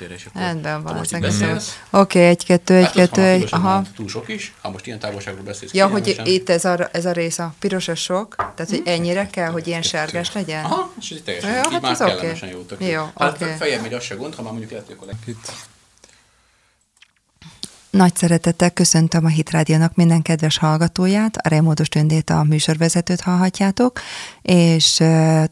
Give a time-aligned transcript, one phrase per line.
[0.00, 1.04] félre, és akkor Rendben van.
[1.90, 3.82] Oké, egy, kettő, egy, Hát ott kettő, van a egy, aha.
[3.96, 5.72] Túl sok is, ha most ilyen távolságról beszélsz.
[5.72, 9.26] Ja, hogy itt ez a, ez a rész, a piros a sok, tehát hogy ennyire
[9.26, 10.64] kell, hogy ilyen sárgás legyen?
[10.64, 12.60] Aha, és ez teljesen, Jó, így hát már kellemesen jó.
[12.60, 13.54] Tök Jó, Hát oké.
[13.58, 15.14] fejem megy, az se gond, ha már mondjuk lehet, hogy akkor.
[15.26, 15.52] Itt
[17.90, 24.00] Nagy szeretettel köszöntöm a Hitrádiónak minden kedves hallgatóját, a Remódos Tündét a műsorvezetőt hallhatjátok,
[24.42, 25.02] és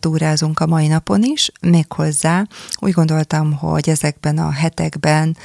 [0.01, 2.47] túrázunk a mai napon is, méghozzá
[2.77, 5.37] úgy gondoltam, hogy ezekben a hetekben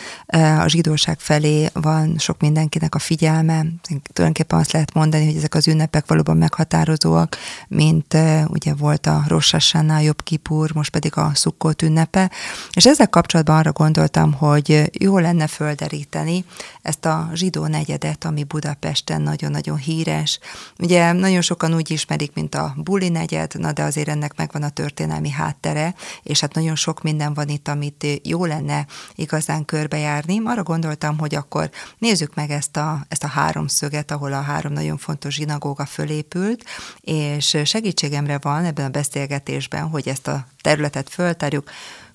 [0.60, 3.66] a zsidóság felé van sok mindenkinek a figyelme,
[4.14, 9.52] tulajdonképpen azt lehet mondani, hogy ezek az ünnepek valóban meghatározóak, mint ugye volt a Rosh
[9.52, 12.32] Hashanah, Jobb Kipur, most pedig a Sukkot ünnepe,
[12.74, 16.46] és ezzel kapcsolatban arra gondoltam, hogy jó lenne földeríteni
[16.84, 20.40] ezt a zsidó negyedet, ami Budapesten nagyon-nagyon híres.
[20.80, 24.70] Ugye nagyon sokan úgy ismerik, mint a Buli negyed, na de azért ennek megvan a
[24.70, 30.42] történelmi háttere, és hát nagyon sok minden van itt, amit jó lenne igazán körbejárni.
[30.46, 34.98] Arra gondoltam, hogy akkor nézzük meg ezt a, ezt a háromszöget, ahol a három nagyon
[34.98, 36.64] fontos zsinagóga fölépült,
[37.02, 41.70] és segítségemre van ebben a beszélgetésben, hogy ezt a területet föltárjuk,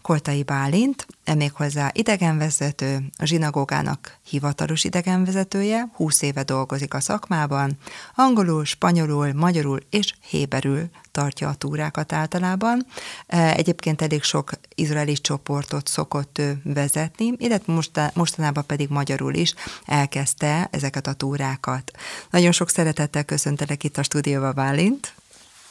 [0.08, 1.06] Koltai Bálint,
[1.36, 7.78] méghozzá idegenvezető, a zsinagógának hivatalos idegenvezetője, 20 éve dolgozik a szakmában,
[8.14, 12.86] angolul, spanyolul, magyarul és héberül tartja a túrákat általában.
[13.26, 20.68] E, Egyébként elég sok izraeli csoportot szokott vezetni, illetve mosta- mostanában pedig magyarul is elkezdte
[20.70, 21.90] ezeket a túrákat.
[22.30, 25.14] Nagyon sok szeretettel köszöntelek itt a stúdióba, Bálint.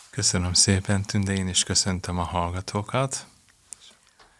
[0.10, 3.26] köszönöm szépen, Tünde, én is köszöntöm a hallgatókat.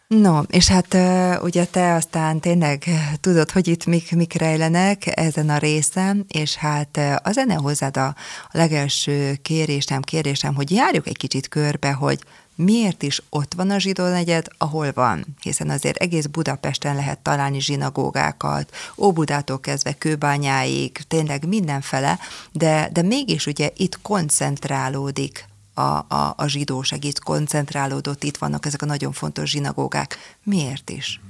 [0.08, 0.96] No, és hát
[1.42, 2.84] ugye te aztán tényleg
[3.20, 7.96] tudod, hogy itt mik, mik rejlenek ezen a részen, és hát uh, a zene hozzád
[7.96, 8.14] a
[8.50, 12.18] legelső kérésem, kérésem, hogy járjuk egy kicsit körbe, hogy
[12.54, 17.60] miért is ott van a zsidó negyed, ahol van, hiszen azért egész Budapesten lehet találni
[17.60, 22.18] zsinagógákat, Óbudától kezdve Kőbányáig, tényleg mindenfele,
[22.52, 28.82] de, de mégis ugye itt koncentrálódik a, a, a zsidóság, itt koncentrálódott, itt vannak ezek
[28.82, 30.36] a nagyon fontos zsinagógák.
[30.42, 31.20] Miért is?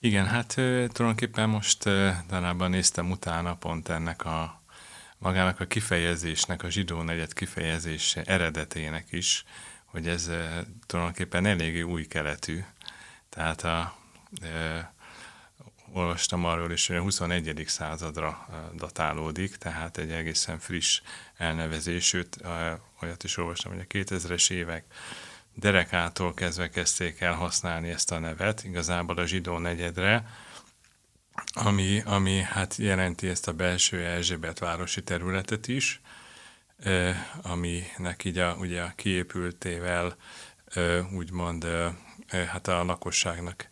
[0.00, 4.62] Igen, hát tulajdonképpen most ö, darában néztem utána pont ennek a
[5.18, 9.44] magának a kifejezésnek, a zsidó negyed kifejezése eredetének is,
[9.84, 10.30] hogy ez
[10.86, 12.64] tulajdonképpen eléggé új keletű.
[13.28, 13.94] Tehát a,
[14.42, 14.78] ö,
[15.98, 17.64] olvastam arról is, hogy a 21.
[17.66, 21.00] századra datálódik, tehát egy egészen friss
[21.36, 22.38] elnevezés, sőt,
[23.02, 24.84] olyat is olvastam, hogy a 2000-es évek
[25.54, 30.26] derekától kezdve kezdték el használni ezt a nevet, igazából a zsidó negyedre,
[31.52, 36.00] ami, ami hát jelenti ezt a belső Erzsébet városi területet is,
[37.42, 40.16] aminek így a, ugye a kiépültével
[41.12, 41.66] úgymond
[42.28, 43.68] hát a lakosságnak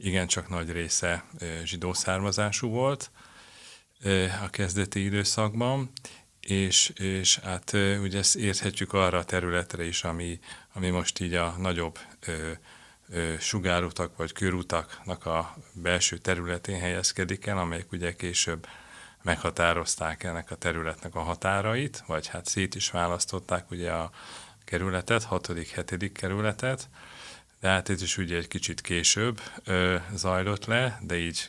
[0.00, 1.24] igencsak nagy része
[1.64, 3.10] zsidó származású volt
[4.42, 5.90] a kezdeti időszakban,
[6.40, 7.72] és, és hát
[8.02, 10.38] ugye ezt érthetjük arra a területre is, ami,
[10.72, 12.50] ami most így a nagyobb ö,
[13.08, 18.66] ö, sugárutak vagy körutaknak a belső területén helyezkedik el, amelyek ugye később
[19.22, 24.10] meghatározták ennek a területnek a határait, vagy hát szét is választották ugye a
[24.64, 26.88] kerületet, hatodik, hetedik kerületet,
[27.60, 31.48] de hát ez is ugye egy kicsit később ö, zajlott le, de így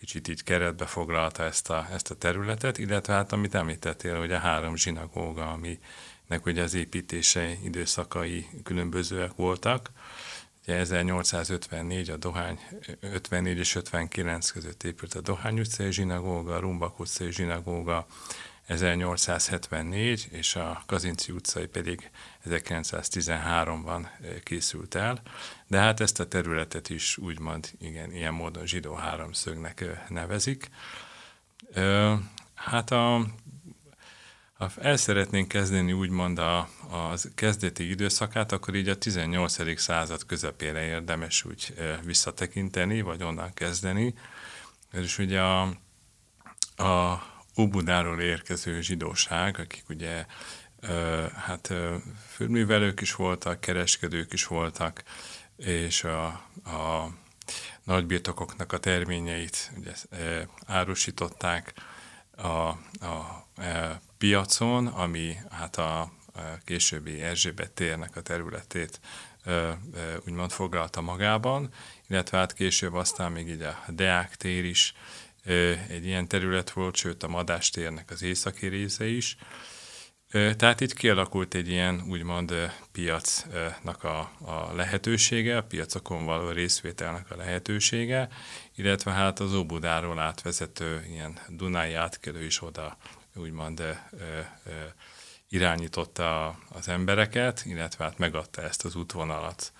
[0.00, 4.38] kicsit így keretbe foglalta ezt a, ezt a területet, illetve hát amit említettél, hogy a
[4.38, 9.90] három zsinagóga, aminek ugye az építése időszakai különbözőek voltak.
[10.62, 12.58] Ugye 1854 a Dohány,
[13.00, 18.06] 54 és 59 között épült a Dohány utcai zsinagóga, a Rumbak utcai zsinagóga
[18.70, 22.10] 1874, és a Kazinci utcai pedig
[22.44, 24.06] 1913-ban
[24.42, 25.22] készült el,
[25.66, 30.68] de hát ezt a területet is úgymond igen, ilyen módon zsidó háromszögnek nevezik.
[32.54, 33.26] Hát a,
[34.80, 36.58] el szeretnénk kezdeni úgymond a,
[36.90, 39.78] a kezdeti időszakát, akkor így a 18.
[39.80, 44.14] század közepére érdemes úgy visszatekinteni, vagy onnan kezdeni.
[44.92, 45.62] És ugye a,
[46.76, 47.22] a
[47.60, 50.24] Óbudáról érkező zsidóság, akik ugye
[51.34, 51.96] hát ö,
[52.28, 55.02] fölművelők is voltak, kereskedők is voltak,
[55.56, 56.26] és a,
[56.64, 57.10] a
[57.84, 59.92] nagybirtokoknak a terményeit ugye,
[60.66, 61.74] árusították
[62.36, 66.10] a, a e, piacon, ami hát a, a
[66.64, 69.00] későbbi Erzsébet térnek a területét
[70.26, 71.72] úgymond foglalta magában,
[72.08, 74.94] illetve hát később aztán még így a Deák tér is
[75.88, 79.36] egy ilyen terület volt, sőt a Madás térnek az északi része is.
[80.30, 82.54] Tehát itt kialakult egy ilyen úgymond
[82.92, 88.28] piacnak a, a lehetősége, a piacokon való részvételnek a lehetősége,
[88.74, 92.96] illetve hát az Óbudáról átvezető ilyen Dunai átkelő is oda
[93.34, 93.82] úgymond
[95.48, 99.72] irányította az embereket, illetve hát megadta ezt az útvonalat.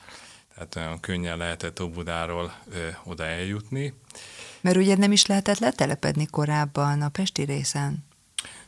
[0.54, 2.54] Tehát olyan könnyen lehetett Óbudáról
[3.04, 3.94] oda eljutni.
[4.60, 8.04] Mert ugye nem is lehetett letelepedni korábban a Pesti részen.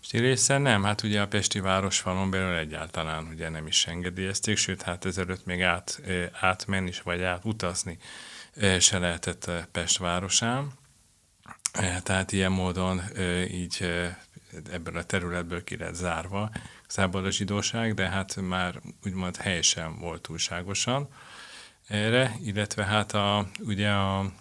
[0.00, 4.82] Pesti részen nem, hát ugye a Pesti városfalon belül egyáltalán ugye nem is engedélyezték, sőt,
[4.82, 6.00] hát ezelőtt még át,
[6.40, 7.98] átmenni is, vagy átutazni
[8.78, 10.72] se lehetett Pest városán.
[12.02, 13.02] Tehát ilyen módon
[13.50, 13.86] így
[14.70, 16.50] ebből a területből ki lett zárva
[16.86, 21.08] szából a zsidóság, de hát már úgymond helyesen volt túlságosan
[21.86, 24.32] erre, illetve hát a, ugye a,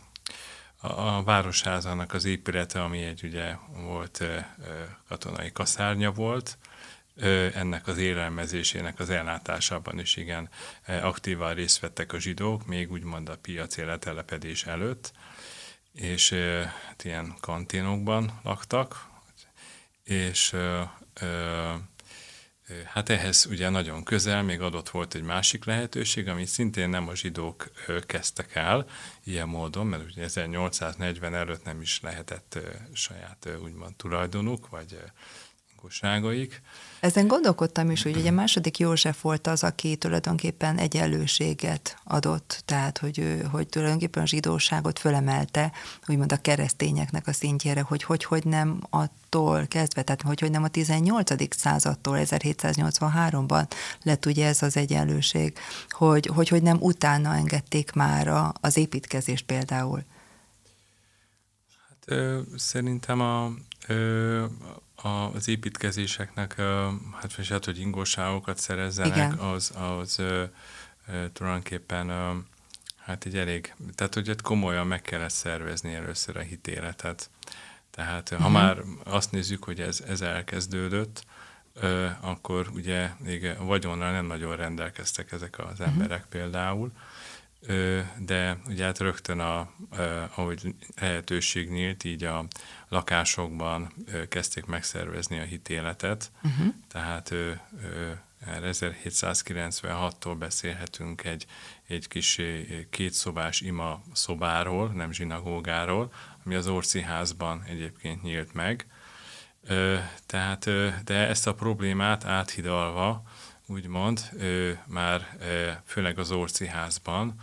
[0.81, 4.23] a, városházának az épülete, ami egy ugye volt
[5.07, 6.57] katonai kaszárnya volt,
[7.53, 10.49] ennek az élelmezésének az ellátásában is igen
[10.85, 15.11] aktívan részt vettek a zsidók, még úgymond a piaci letelepedés előtt,
[15.93, 16.33] és
[16.87, 19.09] hát ilyen kanténokban laktak,
[20.03, 20.55] és
[22.85, 27.15] Hát ehhez ugye nagyon közel még adott volt egy másik lehetőség, amit szintén nem a
[27.15, 27.71] zsidók
[28.05, 28.85] kezdtek el
[29.23, 32.59] ilyen módon, mert ugye 1840 előtt nem is lehetett
[32.93, 34.97] saját úgymond tulajdonuk, vagy
[35.91, 36.61] gazdaságaik.
[37.01, 43.19] Ezen gondolkodtam is, hogy ugye második József volt az, aki tulajdonképpen egyenlőséget adott, tehát hogy,
[43.19, 45.71] ő, hogy tulajdonképpen a zsidóságot fölemelte,
[46.07, 50.63] úgymond a keresztényeknek a szintjére, hogy hogy, hogy nem attól kezdve, tehát hogy, hogy nem
[50.63, 51.55] a 18.
[51.55, 53.67] századtól, 1783-ban
[54.03, 55.57] lett ugye ez az egyenlőség,
[55.89, 60.03] hogy hogy, hogy nem utána engedték már az építkezést például.
[62.05, 63.51] Hát ö, szerintem a,
[63.87, 64.45] ö,
[65.33, 66.55] az építkezéseknek,
[67.13, 69.31] hát és hát, hogy ingóságokat szerezzenek, Igen.
[69.31, 70.43] az, az ö,
[71.07, 72.31] ö, tulajdonképpen ö,
[72.97, 77.29] hát így elég, tehát hogy komolyan meg kellett szervezni először a hitéletet.
[77.91, 78.47] Tehát uh-huh.
[78.47, 78.57] ha mhm.
[78.57, 81.25] már azt nézzük, hogy ez, ez elkezdődött,
[81.73, 85.87] ö, akkor ugye még a vagyonnal nem nagyon rendelkeztek ezek az uh-huh.
[85.87, 86.91] emberek például,
[88.17, 89.71] de ugye hát rögtön, a,
[90.35, 92.45] ahogy lehetőség nyílt, így a
[92.87, 93.93] lakásokban
[94.29, 96.73] kezdték megszervezni a hitéletet, uh-huh.
[96.87, 97.33] tehát
[98.45, 101.45] 1796-tól beszélhetünk egy,
[101.87, 102.41] egy kis
[102.89, 106.13] kétszobás ima szobáról, nem zsinagógáról,
[106.45, 108.85] ami az Orci házban egyébként nyílt meg.
[110.25, 110.69] Tehát,
[111.03, 113.23] de ezt a problémát áthidalva,
[113.71, 114.29] úgymond,
[114.85, 115.37] már
[115.85, 117.35] főleg az Orci házban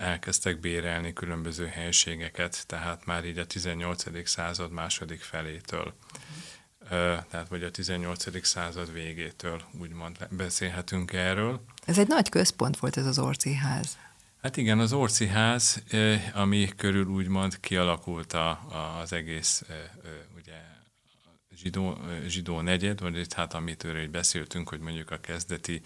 [0.00, 4.28] elkezdtek bérelni különböző helységeket, tehát már így a 18.
[4.28, 5.94] század második felétől,
[7.30, 8.46] tehát vagy a 18.
[8.46, 11.64] század végétől úgymond beszélhetünk erről.
[11.84, 13.98] Ez egy nagy központ volt ez az Orci ház.
[14.42, 15.82] Hát igen, az Orci ház,
[16.32, 18.60] ami körül úgymond kialakult a,
[19.00, 19.62] az egész
[21.62, 25.82] zsidó, zsidó negyed, vagy itt hát amitől beszéltünk, hogy mondjuk a kezdeti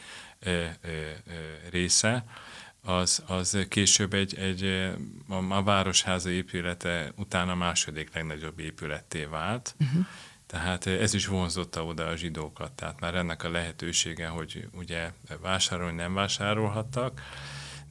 [1.70, 2.25] része,
[2.82, 4.64] az, az később egy, egy
[5.28, 9.75] a, a városháza épülete utána a második legnagyobb épületté vált.
[9.81, 10.06] Uh-huh.
[10.46, 15.96] Tehát ez is vonzotta oda a zsidókat, tehát már ennek a lehetősége, hogy ugye vásárolni
[15.96, 17.22] nem vásárolhattak,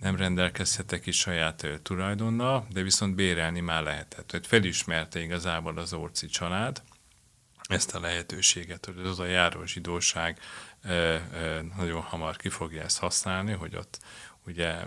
[0.02, 4.28] nem rendelkezhettek is saját tulajdonnal, de viszont bérelni már lehetett.
[4.28, 6.82] Tehát felismerte igazából az Orci család
[7.68, 10.40] ezt a lehetőséget, hogy az a járó zsidóság
[11.78, 14.00] nagyon hamar ki fogja ezt használni, hogy ott
[14.48, 14.86] ugye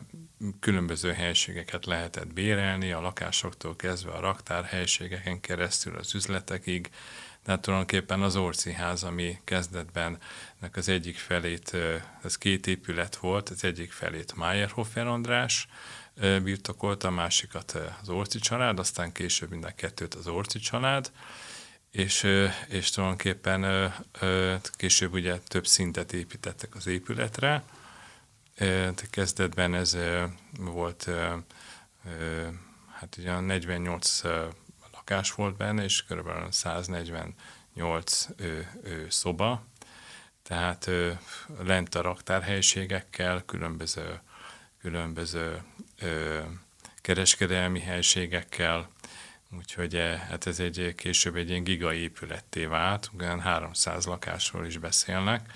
[0.60, 6.90] különböző helységeket lehetett bérelni, a lakásoktól kezdve a raktárhelységeken keresztül az üzletekig,
[7.44, 10.18] de tulajdonképpen az Orci ház, ami kezdetben
[10.72, 11.76] az egyik felét,
[12.22, 15.68] ez két épület volt, az egyik felét Mayerhofer András
[16.42, 21.10] birtokolta, a másikat az Orci család, aztán később mind a kettőt az Orci család,
[21.90, 22.26] és,
[22.68, 23.92] és tulajdonképpen
[24.76, 27.64] később ugye több szintet építettek az épületre,
[29.10, 29.96] Kezdetben ez
[30.58, 31.10] volt,
[32.92, 34.22] hát ugye 48
[34.92, 36.52] lakás volt benne, és kb.
[36.52, 38.26] 148
[39.08, 39.64] szoba,
[40.42, 40.90] tehát
[41.58, 44.20] lent a raktárhelyiségekkel, különböző,
[44.80, 45.62] különböző
[46.96, 48.88] kereskedelmi helységekkel,
[49.56, 49.94] úgyhogy
[50.28, 55.52] hát ez egy később egy ilyen gigaépületté vált, olyan 300 lakásról is beszélnek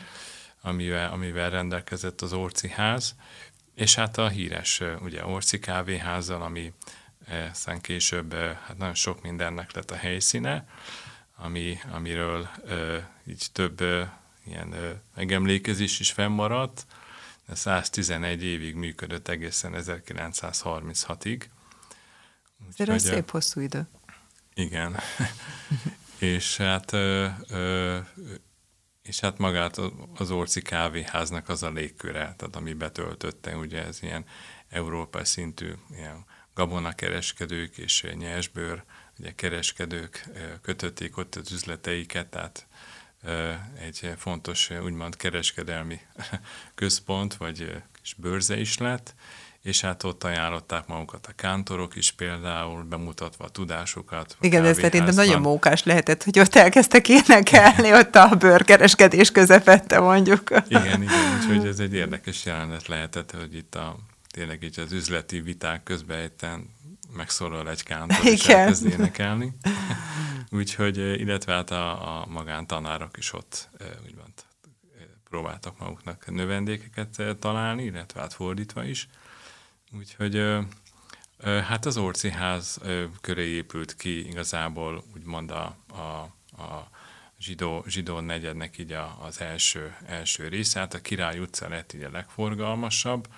[0.62, 3.14] amivel, amivel rendelkezett az Orci ház,
[3.74, 6.72] és hát a híres ugye Orci kávéházzal, ami
[7.50, 10.68] aztán később hát nagyon sok mindennek lett a helyszíne,
[11.36, 12.48] ami, amiről
[13.26, 13.80] így több
[14.44, 16.86] ilyen ö, megemlékezés is fennmaradt,
[17.46, 21.42] de 111 évig működött egészen 1936-ig.
[22.76, 23.88] Ez egy szép hosszú idő.
[24.54, 24.96] Igen.
[26.18, 27.98] és hát ö, ö,
[29.02, 29.80] és hát magát
[30.14, 34.24] az Orci kávéháznak az a légköre, tehát ami betöltötte, ugye ez ilyen
[34.68, 38.84] európai szintű ilyen gabonakereskedők és nyersbőr
[39.18, 40.28] ugye kereskedők
[40.62, 42.66] kötötték ott az üzleteiket, tehát
[43.78, 46.00] egy fontos, úgymond kereskedelmi
[46.74, 49.14] központ, vagy kis bőrze is lett,
[49.62, 54.36] és hát ott ajánlották magukat a kántorok is például, bemutatva a tudásukat.
[54.40, 60.00] A Igen, ez szerintem nagyon mókás lehetett, hogy ott elkezdtek énekelni, ott a bőrkereskedés közepette
[60.00, 60.50] mondjuk.
[60.68, 63.96] Igen, igen, úgyhogy ez egy érdekes jelenet lehetett, hogy itt a,
[64.30, 66.70] tényleg így az üzleti viták közben egyten
[67.16, 69.52] megszólal egy kántor, és elkezd énekelni.
[70.50, 73.68] úgyhogy, illetve hát a, a magántanárok is ott
[74.06, 74.32] úgymond
[75.28, 79.08] próbáltak maguknak növendékeket találni, illetve hát fordítva is.
[79.96, 80.58] Úgyhogy
[81.42, 82.80] hát az Orci ház
[83.20, 86.02] köré épült ki igazából úgymond a, a,
[86.62, 86.90] a
[87.38, 92.02] zsidó, zsidó negyednek így a, az első, első része, hát a Király utca lett így
[92.02, 93.28] a legforgalmasabb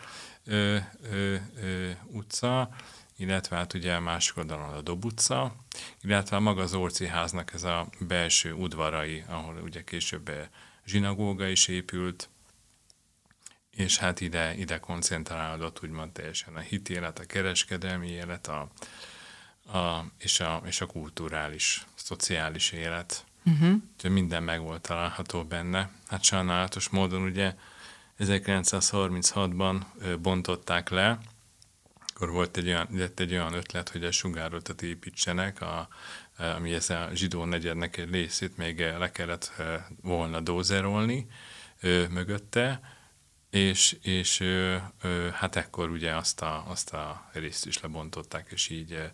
[0.44, 0.76] ö,
[1.11, 2.68] ö, ö, utca,
[3.16, 5.54] illetve hát ugye a másik oldalon a Dob utca,
[6.02, 10.30] illetve maga az Orci háznak ez a belső udvarai, ahol ugye később
[10.87, 12.28] zsinagóga is épült,
[13.76, 18.69] és hát ide, ide koncentrálódott úgymond teljesen a hitélet, a kereskedelmi élet, a,
[19.78, 23.25] a, és, a, és a kulturális, szociális élet.
[23.45, 23.75] Uh-huh.
[23.95, 25.90] Úgyhogy minden meg volt található benne.
[26.09, 27.54] Hát sajnálatos módon ugye
[28.19, 29.81] 1936-ban
[30.21, 31.19] bontották le,
[32.14, 35.88] akkor volt egy olyan, lett egy olyan ötlet, hogy a sugárotat építsenek, a,
[36.37, 39.52] ami ez a zsidó negyednek egy részét még le kellett
[40.02, 41.26] volna dózerolni
[42.11, 42.81] mögötte,
[43.54, 48.68] és, és ö, ö, hát ekkor ugye azt a, azt a részt is lebontották, és
[48.68, 49.04] így ö,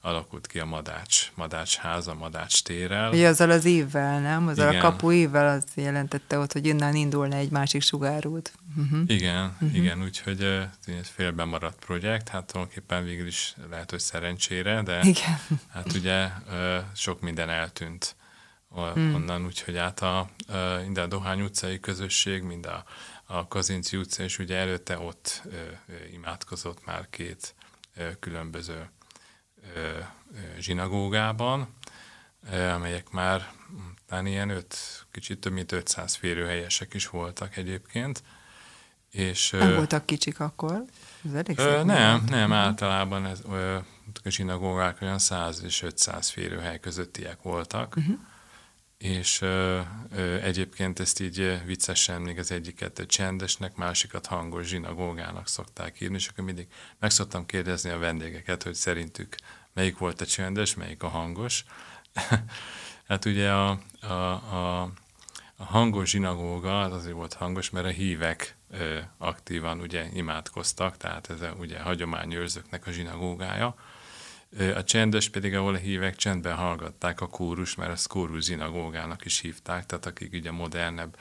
[0.00, 3.12] alakult ki a Madács, Madács háza, Madács térrel.
[3.12, 4.48] Ugye azzal az évvel, nem?
[4.48, 4.84] Azzal Igen.
[4.84, 8.52] a kapu évvel az jelentette ott, hogy innen indulna egy másik sugárút.
[8.76, 9.00] Uh-huh.
[9.06, 9.76] Igen, uh-huh.
[9.76, 10.42] igen, úgyhogy
[10.86, 15.38] ez félben maradt projekt, hát tulajdonképpen végül is lehet, hogy szerencsére, de igen.
[15.72, 16.28] hát ugye
[16.94, 18.16] sok minden eltűnt
[18.74, 19.14] hmm.
[19.14, 20.28] onnan, úgyhogy át a, a,
[20.82, 22.84] mind a Dohány utcai közösség, mind a
[23.30, 25.42] a Kazinci utca, és ugye előtte ott
[26.12, 27.54] imádkozott már két
[28.20, 28.90] különböző
[30.58, 31.74] zsinagógában,
[32.74, 33.52] amelyek már
[34.06, 34.76] talán ilyen öt,
[35.10, 38.22] kicsit több mint 500 férőhelyesek is voltak egyébként.
[39.10, 40.84] És, nem voltak kicsik akkor?
[41.24, 43.76] Ez elég ö, nem, nem, általában ez, ö,
[44.24, 47.96] a zsinagógák olyan 100 és 500 férőhely közöttiek voltak.
[47.96, 48.18] Uh-huh
[49.00, 49.80] és ö,
[50.10, 56.28] ö, egyébként ezt így viccesen még az egyiket csendesnek, másikat hangos zsinagógának szokták írni, és
[56.28, 56.66] akkor mindig
[56.98, 59.34] meg szoktam kérdezni a vendégeket, hogy szerintük
[59.72, 61.64] melyik volt a csendes, melyik a hangos.
[63.08, 64.82] hát ugye a, a, a,
[65.56, 71.30] a hangos zsinagóga az azért volt hangos, mert a hívek ö, aktívan ugye imádkoztak, tehát
[71.30, 73.74] ez a, ugye hagyományőrzőknek a zsinagógája,
[74.74, 79.40] a csendes pedig, ahol a hívek csendben hallgatták a kórus, mert azt kórus zinagógának is
[79.40, 81.16] hívták, tehát akik ugye modernebb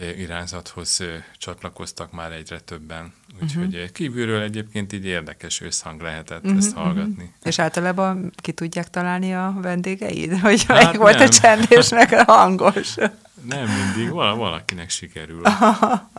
[0.00, 1.02] irányzathoz
[1.38, 3.12] csatlakoztak már egyre többen.
[3.42, 3.90] Úgyhogy uh-huh.
[3.90, 7.12] kívülről egyébként így érdekes összhang lehetett uh-huh, ezt hallgatni.
[7.12, 7.28] Uh-huh.
[7.42, 12.94] És általában ki tudják találni a vendégeid, hogy hát volt a csendésnek a hangos?
[13.48, 15.44] Nem mindig, val- valakinek sikerül.
[15.44, 16.10] Aha.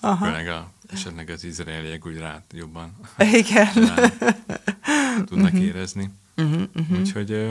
[0.00, 0.26] Aha.
[0.26, 3.68] a esetleg az izraeliek úgy rá jobban igen.
[3.74, 4.12] Rá
[5.26, 5.66] tudnak uh-huh.
[5.66, 6.10] érezni.
[6.36, 6.98] Uh-huh, uh-huh.
[6.98, 7.48] Úgyhogy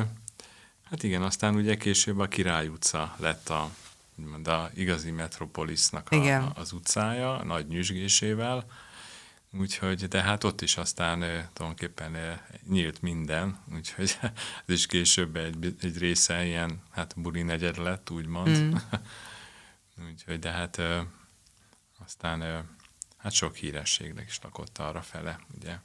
[0.84, 3.70] hát igen, aztán ugye később a Király utca lett a,
[4.44, 6.51] a igazi metropolisznak a, igen.
[6.55, 8.65] az utcája, a nagy nyüzsgésével,
[9.60, 11.20] Úgyhogy, de hát ott is aztán
[11.53, 14.17] tulajdonképpen nyílt minden, úgyhogy
[14.65, 18.58] ez is később egy, egy része ilyen, hát buli negyed lett, úgymond.
[18.58, 18.74] Mm.
[20.10, 20.82] úgyhogy, de hát
[22.05, 22.65] aztán
[23.17, 25.77] hát sok hírességnek is lakott arra fele, ugye.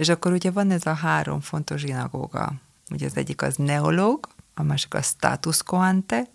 [0.00, 2.52] És akkor ugye van ez a három fontos zsinagóga.
[2.90, 6.30] Ugye az egyik az neológ, a másik a status quante,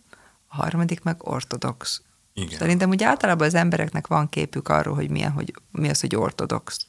[0.47, 2.01] a harmadik meg ortodox.
[2.33, 2.57] Igen.
[2.57, 6.87] Szerintem ugye általában az embereknek van képük arról, hogy milyen, hogy mi az, hogy ortodox.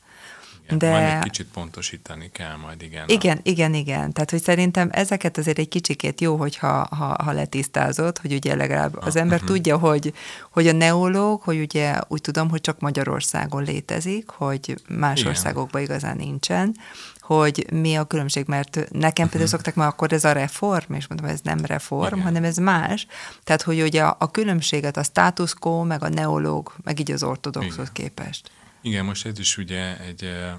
[0.66, 3.08] Igen, De- Majd egy kicsit pontosítani kell majd, igen.
[3.08, 4.12] Igen, igen, igen.
[4.12, 8.96] Tehát, hogy szerintem ezeket azért egy kicsikét jó, hogyha ha, ha letisztázod, hogy ugye legalább
[9.00, 9.46] az Ah, ember mhm.
[9.46, 10.12] tudja, hogy,
[10.50, 15.30] hogy a neológ, hogy ugye úgy tudom, hogy csak Magyarországon létezik, hogy más Igen.
[15.30, 16.76] országokban igazán nincsen,
[17.20, 19.30] hogy mi a különbség, mert nekem Mhm.
[19.30, 22.22] például szoktak már akkor ez a reform, és mondom, ez nem reform, Igen.
[22.26, 23.06] hanem ez más.
[23.44, 27.22] Tehát, hogy ugye a, a különbséget a status quo, meg a neológ, meg így az
[27.22, 28.50] ortodoxhoz képest.
[28.86, 30.54] Igen, most ez is ugye egy eh,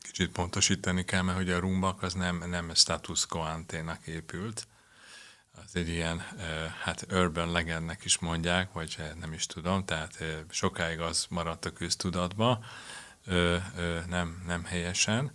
[0.00, 4.66] kicsit pontosítani kell, mert hogy a rumbak az nem, nem status quo anténak épült.
[5.64, 10.38] Az egy ilyen, eh, hát urban legendnek is mondják, vagy nem is tudom, tehát eh,
[10.50, 12.64] sokáig az maradt a köztudatba,
[14.08, 15.32] nem, nem helyesen.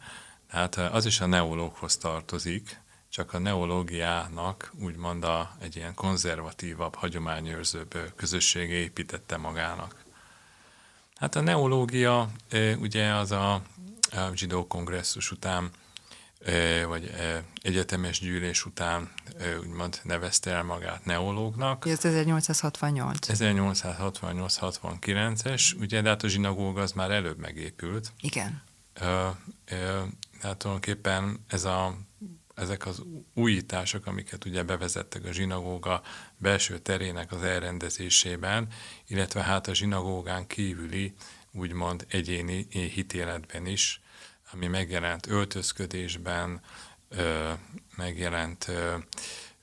[0.48, 2.80] Eh, az is a neológhoz tartozik,
[3.10, 9.99] csak a neológiának úgymond a, egy ilyen konzervatívabb, hagyományőrzőbb ö, közössége építette magának.
[11.20, 12.30] Hát a neológia
[12.78, 13.62] ugye az a, a
[14.34, 15.70] zsidó kongresszus után,
[16.88, 17.12] vagy
[17.62, 19.12] egyetemes gyűlés után
[19.60, 21.86] úgymond nevezte el magát neológnak.
[21.86, 23.28] Ez 1868.
[23.30, 28.12] 1868-69-es, ugye, de hát a zsinagóga az már előbb megépült.
[28.22, 28.62] Igen.
[28.94, 29.28] Ö,
[29.66, 30.04] ö,
[30.42, 31.98] hát tulajdonképpen ez a,
[32.56, 33.02] ezek az
[33.34, 36.02] újítások, amiket ugye bevezettek a zsinagóga
[36.40, 38.68] belső terének az elrendezésében,
[39.08, 41.14] illetve hát a zsinagógán kívüli
[41.52, 44.02] úgymond egyéni hitéletben is,
[44.52, 46.62] ami megjelent öltözködésben,
[47.96, 48.72] megjelent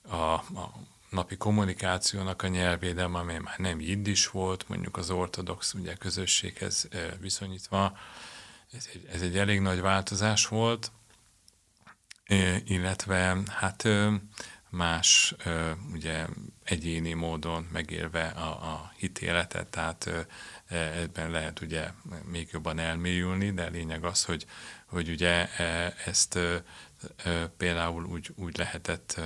[0.08, 0.72] a, a
[1.10, 6.88] napi kommunikációnak a nyelvédelem, amely már nem jiddis volt, mondjuk az ortodox ugye, közösséghez
[7.20, 7.98] viszonyítva,
[8.72, 10.90] ez egy, ez egy elég nagy változás volt,
[12.64, 13.88] illetve hát
[14.70, 15.34] más
[15.92, 16.26] ugye
[16.64, 20.06] egyéni módon megélve a, a hitéletet, tehát
[20.66, 21.90] e, ebben lehet ugye
[22.24, 24.46] még jobban elmélyülni, de lényeg az, hogy,
[24.86, 26.38] hogy ugye e, ezt
[27.56, 29.20] például úgy, úgy lehetett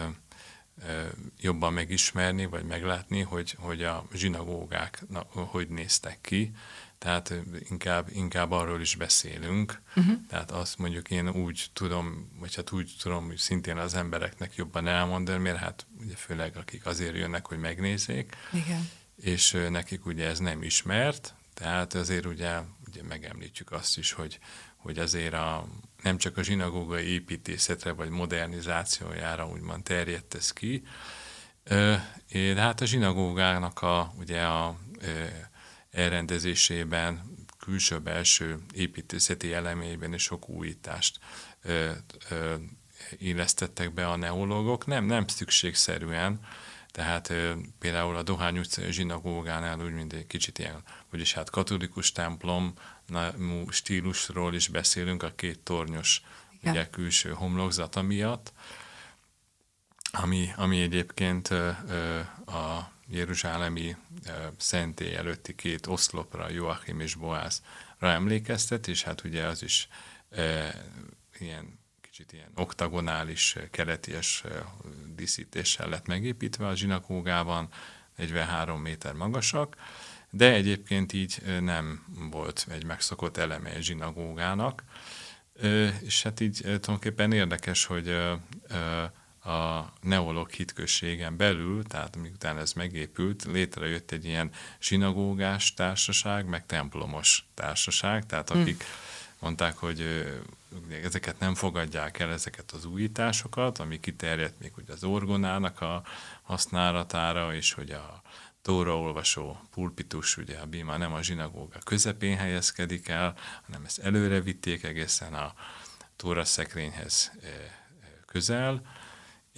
[1.41, 6.53] jobban megismerni, vagy meglátni, hogy, hogy a zsinagógák na, hogy néztek ki,
[7.01, 7.35] tehát
[7.69, 9.81] inkább, inkább arról is beszélünk.
[9.97, 10.15] Uh-huh.
[10.29, 14.87] Tehát azt mondjuk én úgy tudom, vagy hát úgy tudom, hogy szintén az embereknek jobban
[14.87, 18.89] elmondani, mert hát ugye főleg akik azért jönnek, hogy megnézzék, Igen.
[19.17, 24.39] és nekik ugye ez nem ismert, tehát azért ugye, ugye megemlítjük azt is, hogy,
[24.77, 25.67] hogy azért a,
[26.03, 30.83] nem csak a zsinagógai építészetre vagy modernizációjára úgymond terjedt ez ki,
[32.31, 34.79] de hát a zsinagógának a, ugye a
[35.91, 41.19] elrendezésében, külső-belső építészeti elemében is sok újítást
[41.63, 41.91] ö,
[42.31, 42.55] ö,
[43.19, 46.41] illesztettek be a neológok, nem, nem szükségszerűen,
[46.91, 52.13] tehát ö, például a Dohány utcai zsinagógánál úgy, mint egy kicsit ilyen, vagyis hát katolikus
[52.13, 52.75] templom
[53.69, 56.23] stílusról is beszélünk, a két tornyos
[56.61, 56.73] Igen.
[56.73, 58.53] ugye, külső homlokzata miatt,
[60.13, 62.19] ami, ami egyébként ö, ö,
[62.53, 63.97] a jeruzsálemi
[64.57, 67.67] szentély előtti két oszlopra, Joachim és Boázra
[68.01, 69.89] emlékeztet, és hát ugye az is
[71.39, 74.45] ilyen kicsit ilyen oktagonális, kereties
[75.15, 77.69] díszítéssel lett megépítve a zsinagógában,
[78.17, 79.77] 43 méter magasak,
[80.31, 84.85] de egyébként így nem volt egy megszokott eleme egy zsinagógának,
[86.01, 88.17] és hát így tulajdonképpen érdekes, hogy
[89.45, 94.51] a neológ hitközségen belül, tehát miután ez megépült, létrejött egy ilyen
[94.81, 98.85] zsinagógás társaság, meg templomos társaság, tehát akik
[99.39, 100.27] mondták, hogy
[101.03, 106.03] ezeket nem fogadják el, ezeket az újításokat, ami kiterjedt még ugye az orgonának a
[106.43, 108.23] használatára, és hogy a
[108.63, 114.41] Tóra olvasó pulpitus, ugye a bíma nem a zsinagóga közepén helyezkedik el, hanem ezt előre
[114.41, 115.55] vitték egészen a
[116.17, 117.33] Tóra szekrényhez
[118.27, 118.83] közel.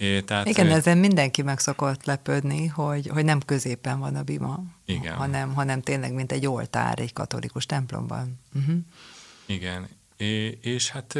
[0.03, 4.23] É, tehát, Igen, ö, ezen mindenki meg szokott lepődni, hogy, hogy nem középen van a
[4.23, 5.15] bima, Igen.
[5.15, 8.39] hanem, hanem tényleg, mint egy oltár egy katolikus templomban.
[8.53, 8.75] Uh-huh.
[9.45, 9.87] Igen,
[10.17, 11.19] é, és hát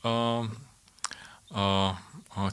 [0.00, 0.38] a,
[1.58, 1.98] a,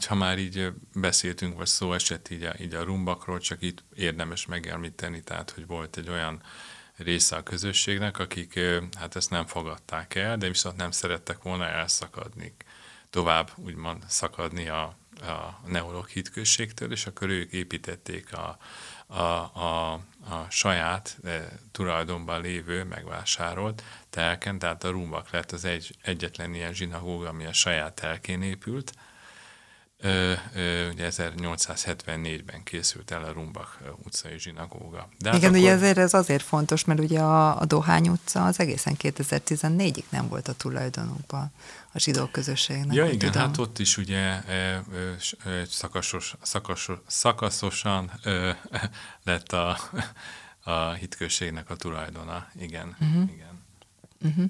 [0.08, 4.46] ha már így beszéltünk, vagy szó esett így a, így a rumbakról, csak itt érdemes
[4.46, 6.41] megemlíteni, tehát, hogy volt egy olyan
[6.96, 8.60] része a közösségnek, akik
[8.98, 12.54] hát ezt nem fogadták el, de viszont nem szerettek volna elszakadni,
[13.10, 18.58] tovább úgymond szakadni a, a neológ hitközségtől, és akkor ők építették a,
[19.08, 19.93] a, a,
[20.30, 26.73] a saját e, tulajdonban lévő, megvásárolt telken, tehát a Rumbak lett az egy, egyetlen ilyen
[26.73, 28.93] zsinagóga, ami a saját telkén épült,
[30.92, 33.70] ugye 1874-ben készült el a Rumbach
[34.04, 35.10] utcai zsinagóga.
[35.20, 35.62] De hát Igen, akkor...
[35.62, 40.28] ugye ezért ez azért fontos, mert ugye a, a Dohány utca az egészen 2014-ig nem
[40.28, 41.52] volt a tulajdonukban
[41.92, 42.96] a zsidó közösségnek.
[42.96, 43.48] Ja, igen, tudom.
[43.48, 44.42] hát ott is ugye
[45.70, 48.12] szakasos, szakasos, szakaszosan
[49.24, 49.78] lett a,
[50.64, 52.48] a hitközségnek a tulajdona.
[52.60, 53.30] Igen, uh-huh.
[53.34, 53.64] igen.
[54.24, 54.46] Uh-huh.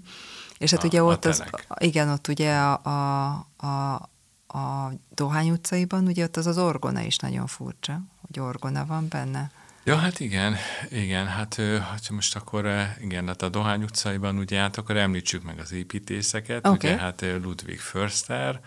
[0.58, 1.44] És hát a, ugye ott az,
[1.78, 3.28] igen, ott ugye a, a,
[3.68, 4.10] a
[4.56, 9.52] a Dohány utcaiban, ugye ott az az orgona is nagyon furcsa, hogy orgona van benne.
[9.84, 10.56] Ja, hát igen,
[10.90, 15.60] igen, hát ha most akkor, igen, hát a Dohány utcaiban ugye, hát akkor említsük meg
[15.60, 16.92] az építészeket, okay.
[16.92, 18.60] ugye hát Ludwig Förster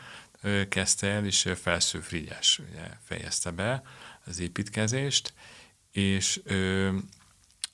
[0.68, 3.83] kezdte el, és Felsző Frigyes ugye, fejezte be
[4.24, 5.33] az építkezést,
[5.92, 6.40] és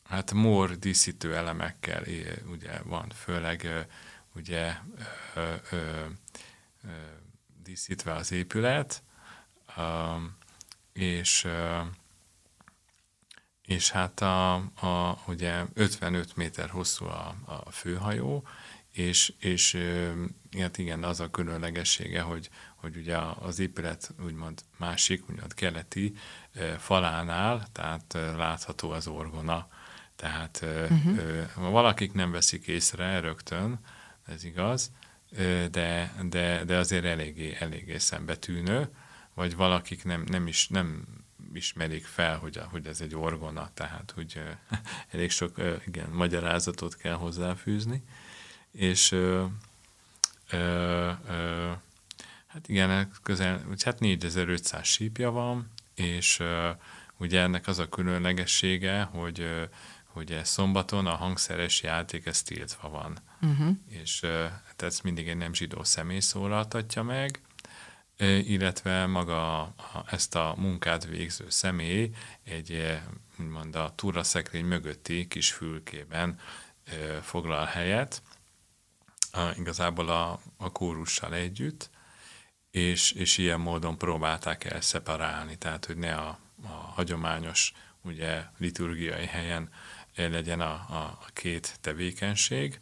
[0.04, 2.02] hát mor díszítő elemekkel
[2.50, 3.86] ugye van, főleg
[4.34, 4.72] ugye
[5.34, 5.76] ö, ö,
[6.84, 6.88] ö,
[7.64, 9.02] díszítve az épület,
[10.92, 11.48] és
[13.66, 18.46] és hát a, a, ugye 55 méter hosszú a, a főhajó,
[18.90, 19.78] és, és
[20.58, 26.14] hát igen, az a különlegessége, hogy, hogy ugye az épület úgymond másik, úgymond keleti
[26.78, 29.68] falánál, tehát látható az orgona.
[30.16, 31.70] Tehát uh-huh.
[31.70, 33.78] valakik nem veszik észre rögtön,
[34.26, 34.90] ez igaz,
[35.70, 38.88] de, de, de azért eléggé, eléggé szembetűnő,
[39.34, 41.04] vagy valakik nem, nem is nem
[41.54, 44.42] ismerik fel, hogy, hogy ez egy orgona, tehát hogy
[45.12, 48.02] elég sok igen, magyarázatot kell hozzáfűzni,
[48.70, 49.44] és ö,
[50.50, 51.70] ö, ö,
[52.46, 56.70] hát igen, közel, hát 4500 sípja van, és ö,
[57.16, 59.64] ugye ennek az a különlegessége, hogy ö,
[60.14, 63.18] hogy szombaton a hangszeres játék, ez tiltva van.
[63.42, 63.76] Uh-huh.
[63.88, 64.22] És
[64.84, 67.40] ezt mindig egy nem zsidó személy szólaltatja meg,
[68.44, 69.74] illetve maga
[70.06, 72.10] ezt a munkát végző személy
[72.44, 72.98] egy,
[73.38, 76.38] úgymond a túraszekrény mögötti kis fülkében
[77.22, 78.22] foglal helyet,
[79.56, 81.90] igazából a, a kórussal együtt,
[82.70, 89.26] és, és ilyen módon próbálták el szeparálni, tehát hogy ne a, a hagyományos ugye liturgiai
[89.26, 89.70] helyen
[90.16, 92.78] legyen a, a két tevékenység,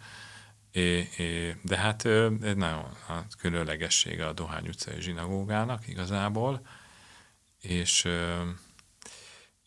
[0.72, 6.66] É, é, de hát ez nagyon a különlegessége a Dohány utcai zsinagógának igazából,
[7.60, 8.08] és,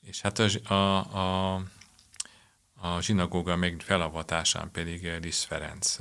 [0.01, 1.55] és hát a, a, a,
[2.75, 5.95] a zsinagóga meg felavatásán pedig Liszt Ferenc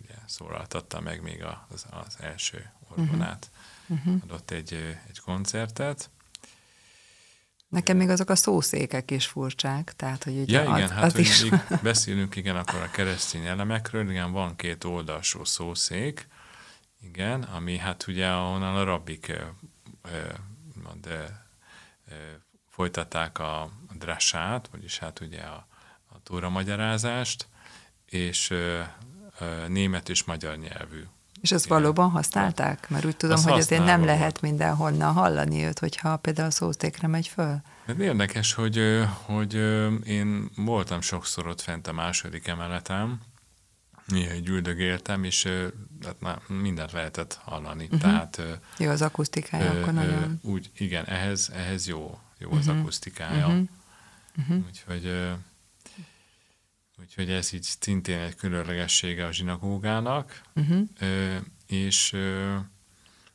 [0.00, 3.50] ugye, szólaltatta meg még az, az első orgonát,
[3.86, 4.22] uh-huh.
[4.22, 6.10] adott egy, egy koncertet,
[7.70, 11.18] Nekem még azok a szószékek is furcsák, tehát hogy ugye ja, igen, az, hát az
[11.18, 11.44] is...
[11.82, 16.28] beszélünk igen akkor a keresztény elemekről, igen, van két oldalsó szószék,
[17.00, 19.32] igen, ami hát ugye ahonnan a rabbik
[20.82, 21.08] mond,
[22.68, 25.66] folytatták a drasát, vagyis hát ugye a,
[26.08, 27.48] a tóra magyarázást,
[28.06, 28.54] és
[29.66, 31.02] német és magyar nyelvű
[31.40, 32.88] és ezt valóban használták?
[32.88, 37.06] Mert úgy tudom, Azt hogy azért nem lehet mindenhonnan hallani őt, hogyha például a szószékre
[37.06, 37.60] megy föl.
[37.86, 39.54] Hát érdekes, hogy, hogy
[40.06, 43.20] én voltam sokszor ott fent a második emeleten,
[44.06, 45.48] néha üldögéltem, és
[46.04, 47.84] hát na, mindent lehetett hallani.
[47.84, 48.00] Uh-huh.
[48.00, 48.42] Tehát,
[48.78, 50.38] jó az akusztikája, ö, akkor nagyon...
[50.42, 52.60] Úgy, igen, ehhez, ehhez jó, jó uh-huh.
[52.60, 52.78] az mhm.
[52.78, 53.46] akusztikája.
[53.46, 53.62] Uh-huh.
[54.38, 54.64] Uh-huh.
[54.66, 55.32] Úgyhogy
[57.00, 60.88] Úgyhogy ez így szintén egy különlegessége a zsinagógának, uh-huh.
[61.66, 62.16] és,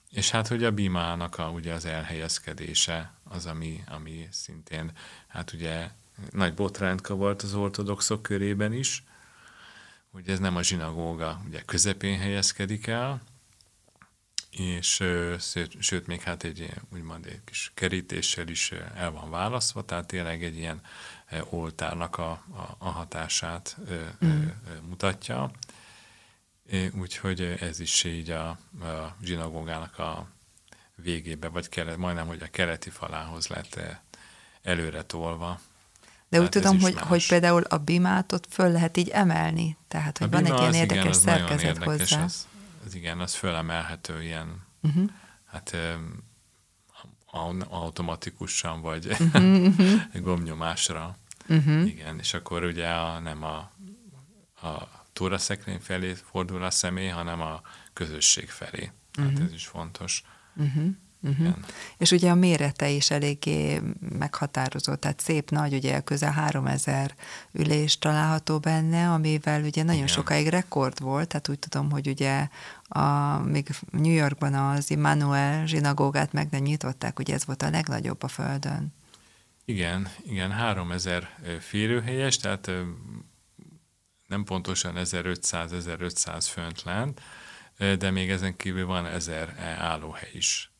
[0.09, 4.91] és hát, hogy a bimának a, ugye az elhelyezkedése az, ami, ami szintén,
[5.27, 5.89] hát ugye
[6.29, 9.03] nagy botrányt kavart az ortodoxok körében is,
[10.11, 13.21] hogy ez nem a zsinagóga ugye közepén helyezkedik el,
[14.57, 20.07] és sőt, sőt, még hát egy úgymond egy kis kerítéssel is el van választva, tehát
[20.07, 20.81] tényleg egy ilyen
[21.49, 23.77] oltárnak a, a, a hatását
[24.25, 24.45] mm.
[24.87, 25.51] mutatja.
[26.99, 28.47] Úgyhogy ez is így a,
[28.81, 30.27] a zsinagógának a
[30.95, 33.79] végébe, vagy kelet, majdnem, hogy a keleti falához lett
[34.63, 35.59] előre tolva.
[36.29, 40.27] De úgy tudom, hogy, hogy például a bimát ott föl lehet így emelni, tehát hogy
[40.27, 42.23] a van egy ilyen érdekes igen, szerkezet érdekes, hozzá.
[42.23, 42.47] Az,
[42.85, 45.09] az igen, az fölemelhető ilyen, uh-huh.
[45.45, 45.77] hát
[47.69, 50.01] automatikusan, vagy uh-huh.
[50.21, 51.17] gomnyomásra.
[51.47, 51.87] Uh-huh.
[51.87, 53.71] Igen, és akkor ugye a, nem a,
[54.67, 57.61] a túraszekrény felé fordul a személy, hanem a
[57.93, 58.91] közösség felé.
[59.17, 59.41] Uh-huh.
[59.41, 60.23] ez is fontos.
[60.55, 60.95] Uh-huh.
[61.25, 61.55] Uh-huh.
[61.97, 67.15] És ugye a mérete is eléggé meghatározó, tehát szép nagy, ugye közel 3000
[67.51, 70.13] ülés található benne, amivel ugye nagyon Igen.
[70.13, 72.47] sokáig rekord volt, tehát úgy tudom, hogy ugye
[72.83, 78.23] a, még New Yorkban az Immanuel zsinagógát meg nem nyitották, ugye ez volt a legnagyobb
[78.23, 78.93] a Földön.
[79.65, 82.71] Igen, igen, 3000 férőhelyes, tehát
[84.27, 87.21] nem pontosan 1500-1500 fönt lent,
[87.77, 90.74] de még ezen kívül van 1000 állóhely is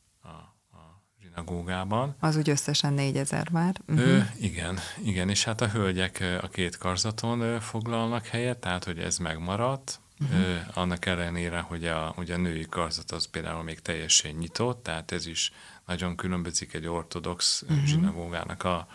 [1.36, 2.16] zsinagógában.
[2.20, 3.82] Az úgy összesen 4000 már.
[3.88, 4.08] Uh-huh.
[4.08, 9.18] Ö, igen, igen, és hát a hölgyek a két karzaton foglalnak helyet, tehát hogy ez
[9.18, 10.78] megmaradt, Uh-huh.
[10.78, 15.26] annak ellenére, hogy a, hogy a női karzat az például még teljesen nyitott, tehát ez
[15.26, 15.52] is
[15.86, 17.84] nagyon különbözik egy ortodox uh-huh.
[17.84, 18.88] zsinagógának a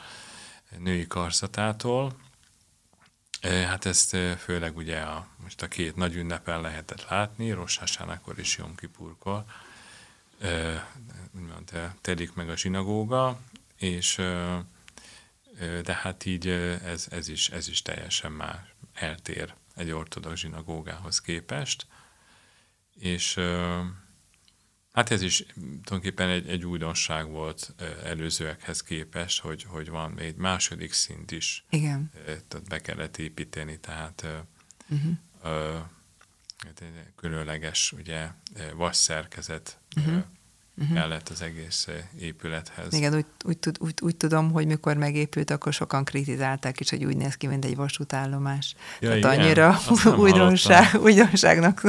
[0.78, 2.12] női karzatától.
[3.42, 8.74] Hát ezt főleg ugye a, most a két nagy ünnepen lehetett látni, Rossásánakor és Jom
[8.74, 9.44] Kipurkor,
[11.34, 13.40] úgymond telik meg a zsinagóga,
[13.76, 14.14] és
[15.82, 21.86] de hát így ez, ez, is, ez is teljesen már eltér egy ortodox zsinagógához képest,
[22.94, 23.34] és
[24.92, 27.74] hát ez is tulajdonképpen egy, egy újdonság volt
[28.04, 32.10] előzőekhez képest, hogy, hogy van egy második szint is, Igen.
[32.24, 34.26] tehát be kellett építeni, tehát
[34.88, 35.82] uh-huh.
[36.64, 38.28] Egy különleges ugye
[38.74, 40.24] vasszerkezet uh-huh
[40.80, 40.96] uh-huh.
[40.96, 42.92] mellett az egész eh, épülethez.
[42.92, 47.16] Igen, úgy, úgy, úgy, úgy tudom, hogy mikor megépült, akkor sokan kritizálták is, hogy úgy
[47.16, 48.74] néz ki, mint egy vasútállomás.
[49.00, 49.78] Ja, Tehát igen, annyira
[50.24, 51.82] újdonság, újdonságnak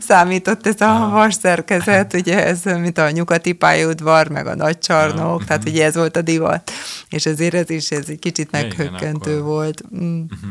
[0.00, 5.40] számított ez a vas szerkezet, ugye ez, mint a nyugati pályaudvar, meg a nagy csarnok,
[5.40, 5.74] ja, tehát uh-huh.
[5.74, 6.70] ugye ez volt a divat.
[7.08, 9.82] És ezért ez is ez egy kicsit meghökkentő igen, volt.
[9.94, 10.22] Mm.
[10.22, 10.50] Uh-huh.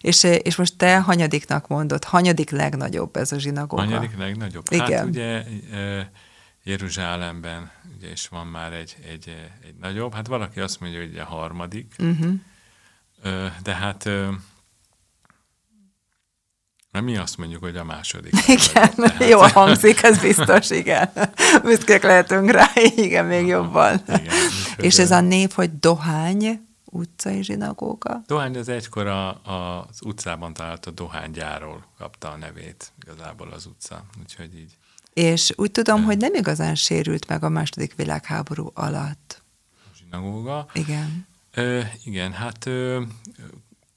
[0.00, 3.82] És, eh, és most te hanyadiknak mondod, hanyadik legnagyobb ez a zsinagóga?
[3.82, 4.64] Hanyadik legnagyobb?
[4.70, 4.98] Igen.
[4.98, 5.42] Hát ugye...
[5.72, 6.10] E,
[6.66, 9.28] Jeruzsálemben ugye is van már egy, egy,
[9.62, 12.34] egy nagyobb, hát valaki azt mondja, hogy a harmadik, uh-huh.
[13.62, 14.08] de hát
[16.90, 18.32] mert mi azt mondjuk, hogy a második.
[18.46, 19.28] Igen, tehát...
[19.32, 21.10] jó hangzik, ez biztos, igen.
[21.64, 24.00] Büszkék lehetünk rá, igen, még jobban.
[24.06, 24.34] Igen,
[24.76, 28.22] és ez a név, hogy Dohány utcai zsinagóga?
[28.26, 33.66] Dohány az egykor a, a, az utcában talált a dohánygyáról kapta a nevét, igazából az
[33.66, 34.76] utca, úgyhogy így.
[35.16, 39.42] És úgy tudom, hogy nem igazán sérült meg a második világháború alatt.
[39.98, 40.66] Zsinagóga?
[40.72, 41.26] Igen.
[41.54, 43.02] Ö, igen, hát ö,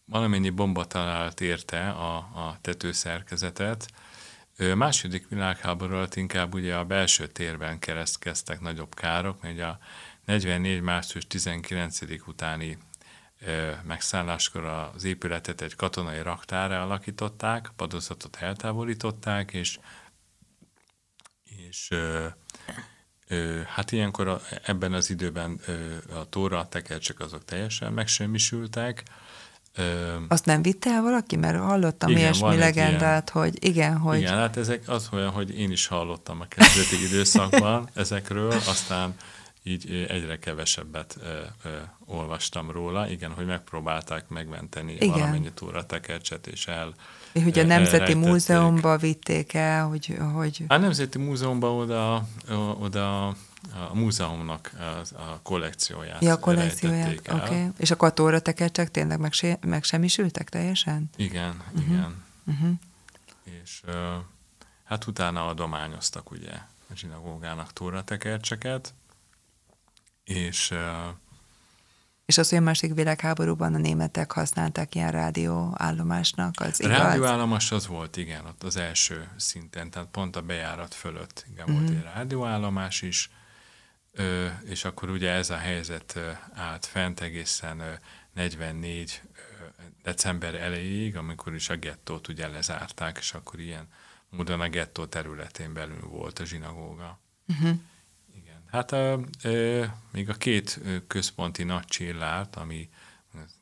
[0.06, 3.88] valamennyi bomba talált érte a, a tetőszerkezetet.
[4.58, 9.80] A második világháború alatt inkább ugye a belső térben keresztkeztek nagyobb károk, mert a
[10.26, 10.82] 44.
[10.82, 12.00] március 19.
[12.28, 12.78] utáni
[13.46, 19.80] ö, megszálláskor az épületet egy katonai raktára alakították, padozatot eltávolították, és
[21.70, 21.90] és
[23.66, 25.60] hát ilyenkor a, ebben az időben
[26.16, 29.04] a tóra, a tekercsek azok teljesen megsemmisültek.
[30.28, 31.36] Azt nem vitte el valaki?
[31.36, 34.18] Mert hallottam igen, ilyesmi legendát, ilyen, hogy igen, hogy...
[34.18, 39.16] Igen, hát ezek az olyan, hogy én is hallottam a kezdeti időszakban ezekről, aztán
[39.64, 43.10] így egyre kevesebbet ö, ö, olvastam róla.
[43.10, 45.10] Igen, hogy megpróbálták megmenteni Igen.
[45.10, 46.94] valamennyi túratekercset, és el
[47.34, 50.18] hogy a Nemzeti Múzeumba vitték el, hogy...
[50.34, 50.64] hogy...
[50.68, 52.28] A Nemzeti Múzeumba oda,
[52.80, 53.28] oda
[53.74, 57.34] a múzeumnak a, a kollekcióját Ja, a kollekcióját, oké.
[57.34, 57.68] Okay.
[57.78, 61.10] És akkor a tóratekercsek tényleg meg, megsemmisültek teljesen?
[61.16, 61.88] Igen, uh-huh.
[61.88, 62.24] igen.
[62.46, 62.72] Uh-huh.
[63.44, 63.82] És
[64.84, 66.52] hát utána adományoztak ugye
[66.90, 68.94] a zsinagógának tóratekercseket,
[70.24, 70.74] és
[72.30, 76.98] és az, hogy a második világháborúban a németek használták ilyen rádióállomásnak, az igaz?
[76.98, 81.80] Rádióállomás az volt, igen, ott az első szinten, tehát pont a bejárat fölött igen, mm-hmm.
[81.80, 81.98] volt mhm.
[81.98, 83.30] egy rádióállomás is,
[84.12, 86.20] ö, és akkor ugye ez a helyzet
[86.54, 88.00] állt fent egészen
[88.34, 89.22] 44
[90.04, 93.88] december elejéig, amikor is a gettót ugye lezárták, és akkor ilyen
[94.30, 97.20] módon a gettó területén belül volt a zsinagóga.
[97.48, 97.80] Uh-huh.
[98.72, 102.90] Hát a, e, még a két központi nagy csillárt, ami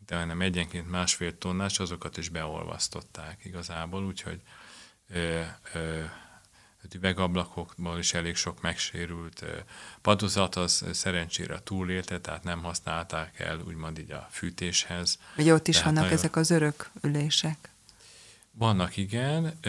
[0.06, 4.42] de nem egyenként másfél tonnás, azokat is beolvasztották igazából, úgyhogy
[5.10, 5.60] e, e,
[6.94, 9.46] üvegablakokból is elég sok megsérült
[10.02, 15.20] padozat, az szerencsére túlélte, tehát nem használták el úgymond így a fűtéshez.
[15.38, 16.18] Ugye ott is tehát vannak nagyon...
[16.18, 17.70] ezek az örök ülések.
[18.52, 19.60] Vannak, igen.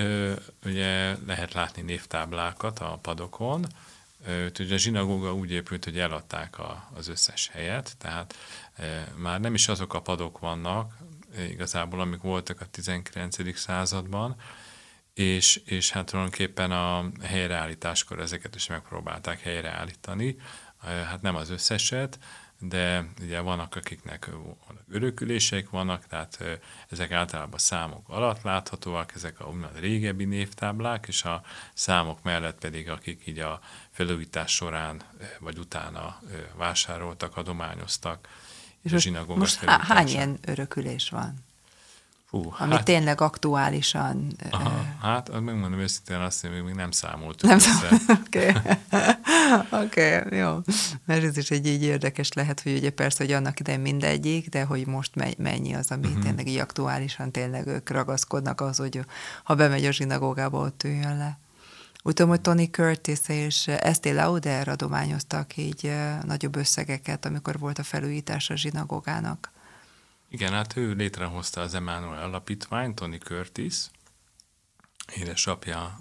[0.64, 3.66] Ugye lehet látni névtáblákat a padokon,
[4.58, 8.34] Ugye a zsinagóga úgy épült, hogy eladták a, az összes helyet, tehát
[9.16, 10.96] már nem is azok a padok vannak,
[11.48, 13.56] igazából amik voltak a 19.
[13.56, 14.36] században,
[15.14, 20.36] és, és hát tulajdonképpen a helyreállításkor ezeket is megpróbálták helyreállítani.
[20.80, 22.18] hát nem az összeset,
[22.60, 24.26] de ugye vannak, akiknek
[24.66, 31.24] vannak örökülések vannak, tehát ezek általában számok alatt láthatóak, ezek a úgymond régebbi névtáblák, és
[31.24, 31.42] a
[31.74, 33.60] számok mellett pedig, akik így a
[33.98, 35.02] felújítás során
[35.38, 36.20] vagy utána
[36.56, 38.28] vásároltak, adományoztak,
[38.82, 41.34] és, a most hány ilyen örökülés van?
[42.28, 44.32] Fú, ami hát, tényleg aktuálisan...
[44.50, 47.88] Aha, hát megmondom őszintén azt, hogy még nem számoltuk nem össze.
[48.26, 48.48] Oké,
[49.82, 49.84] okay.
[49.84, 50.58] okay, jó.
[51.04, 54.64] Mert ez is egy így érdekes lehet, hogy ugye persze, hogy annak idején mindegyik, de
[54.64, 56.22] hogy most mennyi az, ami uh-huh.
[56.22, 59.00] tényleg így aktuálisan tényleg ők ragaszkodnak az, hogy
[59.42, 61.38] ha bemegy a zsinagógába, ott üljön le.
[62.02, 67.82] Úgy tudom, hogy Tony Curtis és Estée Lauder adományoztak így nagyobb összegeket, amikor volt a
[67.82, 69.52] felújítás a zsinagógának.
[70.28, 73.76] Igen, hát ő létrehozta az Emmanuel Alapítványt, Tony Curtis,
[75.14, 75.98] édesapja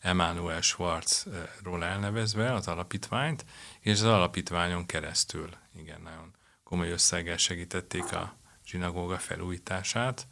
[0.00, 3.44] Emmanuel Schwarzról elnevezve az alapítványt,
[3.80, 10.26] és az alapítványon keresztül, igen, nagyon komoly összeggel segítették a zsinagóga felújítását,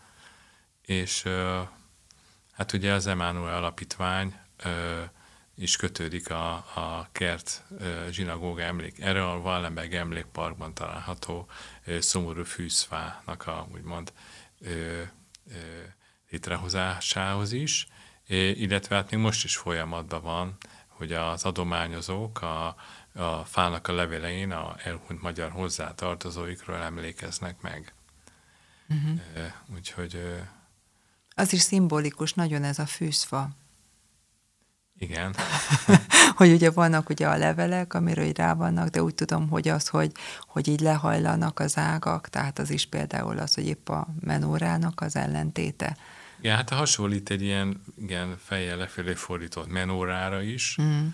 [0.83, 1.23] és
[2.53, 4.35] hát ugye az Emmanuel Alapítvány
[5.55, 7.63] is kötődik a, a kert
[8.11, 9.01] zsinagóga emlék.
[9.01, 11.49] Erre a Wallenberg emlékparkban található
[11.99, 14.13] szomorú fűszfának a úgymond
[16.31, 17.87] létrehozásához is,
[18.27, 20.57] illetve hát még most is folyamatban van,
[20.89, 22.77] hogy az adományozók a,
[23.15, 27.95] a fának a levelein a elhunyt magyar hozzátartozóikról emlékeznek meg.
[28.89, 29.21] Uh-huh.
[29.75, 30.41] Úgyhogy...
[31.35, 33.51] Az is szimbolikus nagyon ez a fűszfa.
[34.99, 35.35] Igen.
[36.37, 39.89] hogy ugye vannak ugye a levelek, amiről így rá vannak, de úgy tudom, hogy az,
[39.89, 45.01] hogy, hogy így lehajlanak az ágak, tehát az is például az, hogy épp a menórának
[45.01, 45.97] az ellentéte.
[46.41, 51.07] Ja, hát hasonlít egy ilyen igen, fejjel lefelé fordított menórára is, mm.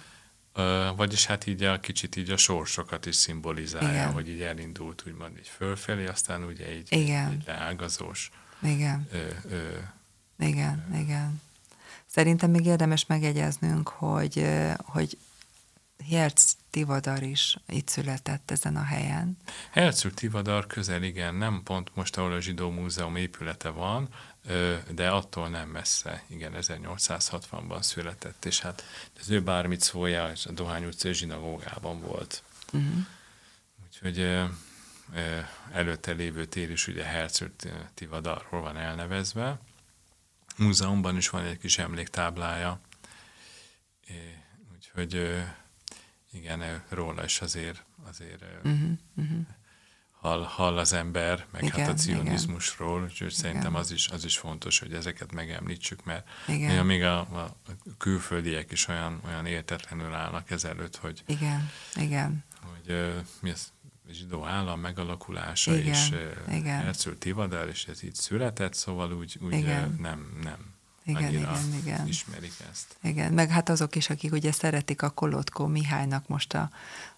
[0.54, 4.12] Uh, vagyis hát így a kicsit így a sorsokat is szimbolizálja, igen.
[4.12, 7.32] hogy így elindult úgymond így fölfelé, aztán ugye így, igen.
[7.32, 8.30] így leágazós.
[8.62, 9.08] Igen.
[9.12, 9.18] Ö,
[9.50, 9.68] ö,
[10.38, 11.40] igen, ö, igen.
[12.12, 14.46] Szerintem még érdemes megjegyeznünk, hogy,
[14.78, 15.18] hogy
[16.10, 19.36] Herz Tivadar is itt született ezen a helyen.
[19.70, 24.08] Herzog Tivadar közel, igen, nem pont most, ahol a Zsidó Múzeum épülete van,
[24.94, 28.84] de attól nem messze, igen, 1860-ban született, és hát
[29.20, 32.42] az ő bármit szólja, és a Dohány utca zsinagógában volt.
[32.72, 33.06] Uh-huh.
[33.86, 34.48] Úgyhogy
[35.72, 37.50] előtte lévő tér is ugye Herzog
[37.94, 39.58] Tivadarról van elnevezve,
[40.60, 42.80] múzeumban is van egy kis emléktáblája,
[44.74, 45.42] úgyhogy
[46.32, 49.46] igen, róla is azért, azért uh-huh, uh-huh.
[50.20, 53.40] Hall, hall az ember, meg igen, hát a cionizmusról, úgyhogy igen.
[53.40, 56.86] szerintem az is, az is fontos, hogy ezeket megemlítsük, mert igen.
[56.86, 57.56] még a, a
[57.98, 62.44] külföldiek is olyan, olyan értetlenül állnak ezelőtt, hogy, igen, igen.
[62.60, 63.72] hogy mi az,
[64.12, 66.12] zsidó állam megalakulása, igen, és
[66.50, 66.80] igen.
[66.80, 69.96] Herzl Tivadar, és ez így született, szóval úgy, úgy igen.
[70.00, 70.70] nem, nem
[71.04, 72.06] igen, igen, igen.
[72.06, 72.96] ismerik ezt.
[73.02, 76.70] Igen, meg hát azok is, akik ugye szeretik a Kolotkó Mihálynak most a,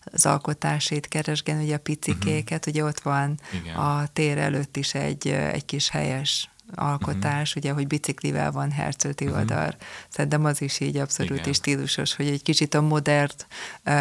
[0.04, 2.74] az alkotásét keresgélni, ugye a picikéket, uh-huh.
[2.74, 3.76] ugye ott van igen.
[3.76, 7.62] a tér előtt is egy, egy kis helyes alkotás, uh-huh.
[7.62, 9.66] ugye, hogy biciklivel van Herzl Tivadar.
[9.66, 9.80] Uh-huh.
[10.08, 11.48] Szerintem az is így abszolút Igen.
[11.48, 13.30] is stílusos, hogy egy kicsit a modern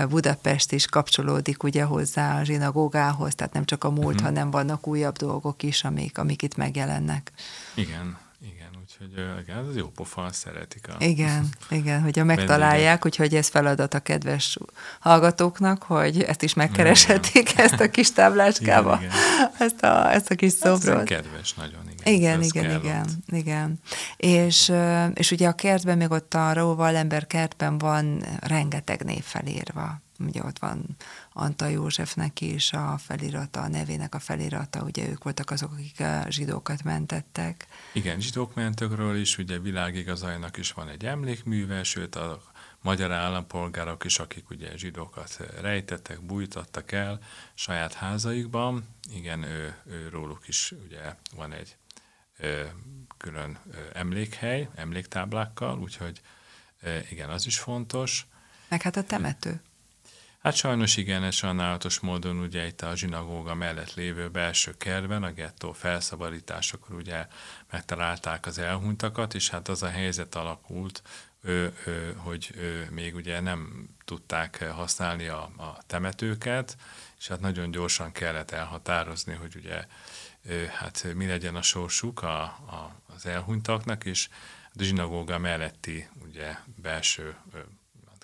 [0.10, 4.24] Budapest is kapcsolódik ugye hozzá a zsinagógához, tehát nem csak a múlt, uh-huh.
[4.24, 7.32] hanem vannak újabb dolgok is, amik, amik itt megjelennek.
[7.74, 8.18] Igen,
[9.02, 11.04] Úgyhogy igen, ez jó pofa, szeretik a...
[11.04, 14.58] Igen, igen, hogyha megtalálják, úgyhogy ez feladat a kedves
[15.00, 17.66] hallgatóknak, hogy ezt is megkereshetik, igen.
[17.66, 19.52] ezt a kis táblácskába, igen, igen.
[19.60, 21.12] Ezt, a, ezt a kis szobrot.
[21.12, 22.42] Ez kedves, nagyon, igen.
[22.42, 23.80] Igen, igen, igen.
[24.18, 24.72] És,
[25.14, 30.02] és ugye a kertben, még ott a Róval ember kertben van rengeteg név felírva.
[30.28, 30.86] Ugye ott van
[31.34, 36.26] Anta Józsefnek is a felirata, a nevének a felirata, ugye ők voltak azok, akik a
[36.30, 37.68] zsidókat mentettek.
[37.94, 42.42] Igen, zsidók mentökről is, ugye világigazajnak is van egy emlékműve, sőt a
[42.82, 47.20] magyar állampolgárok is, akik ugye zsidókat rejtettek, bújtattak el
[47.54, 51.78] saját házaikban, igen, ő, ő róluk is ugye van egy
[53.18, 56.22] külön ö, emlékhely, emléktáblákkal, úgyhogy
[56.82, 58.26] ö, igen, az is fontos.
[58.70, 59.62] Meg hát a temető.
[60.42, 65.32] Hát sajnos igen, ez sajnálatos módon ugye itt a zsinagóga mellett lévő belső kertben, a
[65.32, 67.28] gettó felszabadításakor ugye
[67.72, 71.02] megtalálták az elhunytakat, és hát az a helyzet alakult,
[71.42, 76.78] ő, ő, hogy ő, még ugye nem tudták használni a, a temetőket,
[77.20, 79.86] és hát nagyon gyorsan kellett elhatározni, hogy ugye
[80.72, 84.30] hát mi legyen a sorsuk a, a, az elhunytaknak, és
[84.74, 87.36] a zsinagóga melletti ugye belső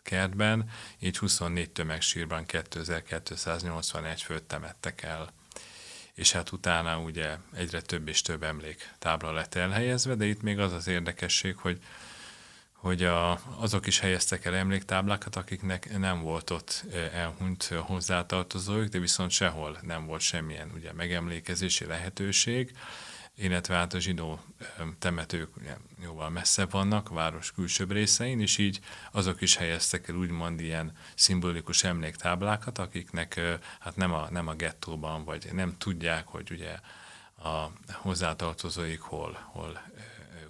[0.08, 5.30] kertben, így 24 tömegsírban 2281 főt temettek el.
[6.14, 10.74] És hát utána ugye egyre több és több emléktábla lett elhelyezve, de itt még az
[10.74, 11.80] az érdekesség, hogy
[12.88, 19.32] hogy a, azok is helyeztek el emléktáblákat, akiknek nem volt ott elhunyt hozzátartozójuk, de viszont
[19.32, 22.78] sehol nem volt semmilyen ugye, megemlékezési lehetőség,
[23.36, 24.40] illetve hát a zsidó
[25.00, 25.50] temetők
[26.02, 28.80] jóval messzebb vannak, város külsőbb részein, és így
[29.12, 33.42] azok is helyeztek el úgymond ilyen szimbolikus emléktáblákat, akiknek
[33.80, 36.80] hát nem a, nem a gettóban, vagy nem tudják, hogy ugye
[37.44, 39.82] a hozzátartozóik hol, hol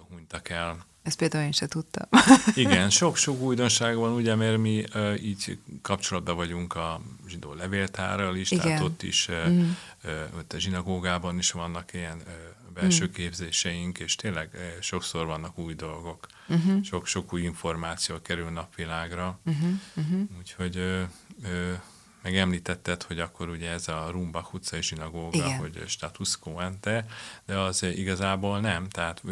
[0.08, 0.86] hunytak el.
[1.08, 2.08] Ezt például én sem tudtam.
[2.54, 8.50] Igen, sok-sok újdonság van, ugye, mert mi uh, így kapcsolatban vagyunk a zsidó levéltárral is,
[8.50, 8.64] Igen.
[8.64, 9.70] tehát ott is, uh, mm.
[10.04, 12.32] uh, ott a zsinagógában is vannak ilyen uh,
[12.74, 13.12] belső mm.
[13.12, 16.82] képzéseink, és tényleg uh, sokszor vannak új dolgok, uh-huh.
[16.82, 19.38] sok-sok új információ kerül napvilágra.
[19.44, 20.20] Uh-huh.
[20.38, 21.02] úgyhogy uh,
[21.42, 21.78] uh,
[22.22, 25.58] meg említetted, hogy akkor ugye ez a Rumbach utcai zsinagóga, Igen.
[25.58, 27.06] hogy status quo ante,
[27.46, 29.22] de az igazából nem, tehát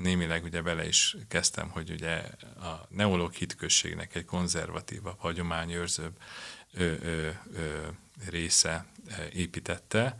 [0.00, 2.22] némileg ugye bele is kezdtem, hogy ugye
[2.60, 6.16] a neológ hitközségnek egy konzervatívabb, hagyományőrzőbb
[6.72, 7.88] ö, ö, ö,
[8.30, 8.86] része
[9.32, 10.16] építette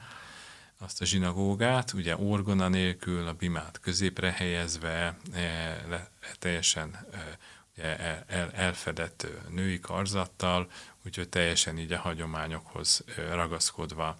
[0.78, 7.38] azt a zsinagógát, ugye orgona nélkül, a bimát középre helyezve, e, le, teljesen e,
[7.82, 10.70] el, el, elfedett női karzattal,
[11.04, 14.18] úgyhogy teljesen így a hagyományokhoz ragaszkodva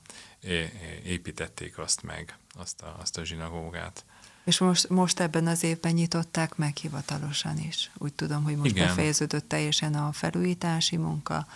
[1.04, 4.04] építették azt meg, azt a, azt a zsinagógát.
[4.50, 7.90] És most, most ebben az évben nyitották meg hivatalosan is.
[7.98, 8.86] Úgy tudom, hogy most Igen.
[8.86, 11.46] befejeződött teljesen a felújítási munka,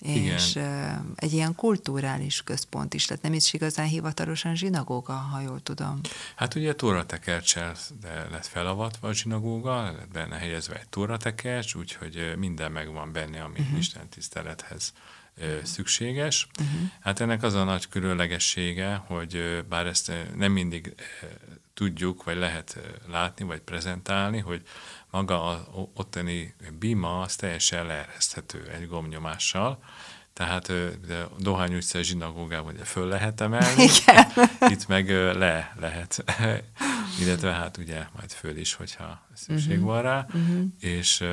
[0.00, 1.12] és Igen.
[1.16, 6.00] egy ilyen kulturális központ is lett, nem is igazán hivatalosan zsinagóga, ha jól tudom.
[6.36, 7.74] Hát ugye tóratekercsel
[8.30, 13.78] lett felavatva a zsinagóga, lett benne helyezve egy tóratekercs, úgyhogy minden megvan benne, ami uh-huh.
[13.78, 14.92] Isten tisztelethez
[15.62, 16.48] szükséges.
[16.60, 16.88] Uh-huh.
[17.00, 20.94] Hát ennek az a nagy különlegessége, hogy bár ezt nem mindig
[21.76, 24.62] tudjuk, vagy lehet látni, vagy prezentálni, hogy
[25.10, 25.58] maga az
[25.94, 29.78] ottani bima az teljesen leereszthető egy gomnyomással,
[30.32, 30.72] tehát
[31.38, 34.26] Dohány utca zsinagógában ugye föl lehet emelni, Igen.
[34.72, 36.24] itt meg le lehet,
[37.20, 39.86] illetve hát ugye majd föl is, hogyha szükség uh-huh.
[39.86, 40.64] van rá, uh-huh.
[40.80, 41.24] és,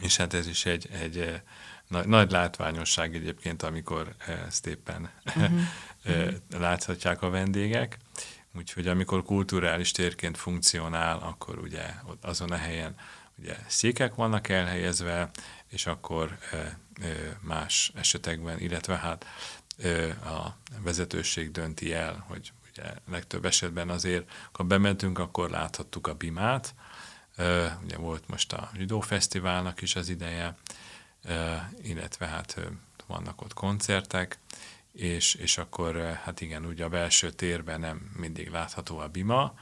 [0.00, 1.42] és hát ez is egy, egy
[1.88, 4.14] nagy, nagy látványosság egyébként, amikor
[4.48, 6.32] ezt éppen uh-huh.
[6.58, 7.98] láthatják a vendégek.
[8.56, 12.96] Úgyhogy amikor kulturális térként funkcionál, akkor ugye azon a helyen
[13.38, 15.30] ugye székek vannak elhelyezve,
[15.68, 16.38] és akkor
[17.40, 19.26] más esetekben, illetve hát
[20.24, 26.74] a vezetőség dönti el, hogy ugye legtöbb esetben azért, ha bementünk, akkor láthattuk a bimát,
[27.82, 30.56] ugye volt most a Zsidó Fesztiválnak is az ideje,
[31.82, 32.60] illetve hát
[33.06, 34.38] vannak ott koncertek,
[34.98, 39.54] és, és akkor hát igen, ugye a belső térben nem mindig látható a bima,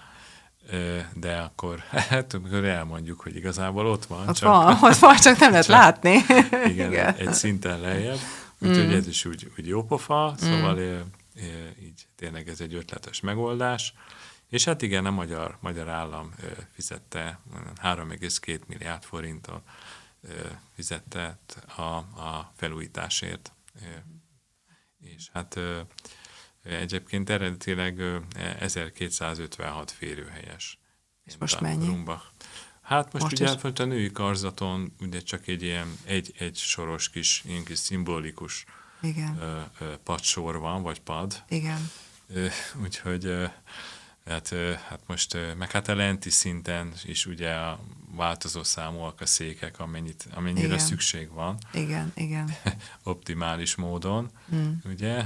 [1.14, 1.78] de akkor,
[2.11, 4.28] hát amikor elmondjuk, hogy igazából ott van.
[4.28, 6.12] Ott csak, van, ott van, csak nem lehet látni.
[6.72, 8.18] Igen, igen, egy szinten lejjebb.
[8.59, 8.91] Úgyhogy mm.
[8.91, 11.01] ez is úgy, úgy jó pofa, szóval mm.
[11.82, 13.95] így tényleg ez egy ötletes megoldás.
[14.49, 16.34] És hát igen, a magyar, magyar állam
[16.72, 17.41] fizette
[17.82, 19.62] 3,2 milliárd forintot
[20.74, 21.39] fizette
[21.76, 23.53] a, a felújításért
[25.16, 25.59] és hát
[26.62, 28.02] egyébként eredetileg
[28.59, 30.78] 1256 férőhelyes.
[31.24, 31.86] És most mennyi?
[31.86, 32.24] Rumbach.
[32.80, 33.78] Hát most, most ugye is?
[33.80, 38.64] a női karzaton ugye csak egy ilyen egy, egy soros kis, ilyen kis szimbolikus
[39.02, 39.38] Igen.
[39.40, 41.42] Ö, ö, padsor van, vagy pad.
[41.48, 41.90] Igen.
[42.28, 42.46] Ö,
[42.82, 43.44] úgyhogy ö,
[44.27, 47.81] hát, ö, hát most, ö, meg hát a lenti szinten is ugye a
[48.16, 50.79] változó számúak a székek, amennyit, amennyire igen.
[50.79, 51.59] szükség van.
[51.72, 52.51] Igen, igen.
[53.03, 54.72] Optimális módon, mm.
[54.85, 55.24] ugye?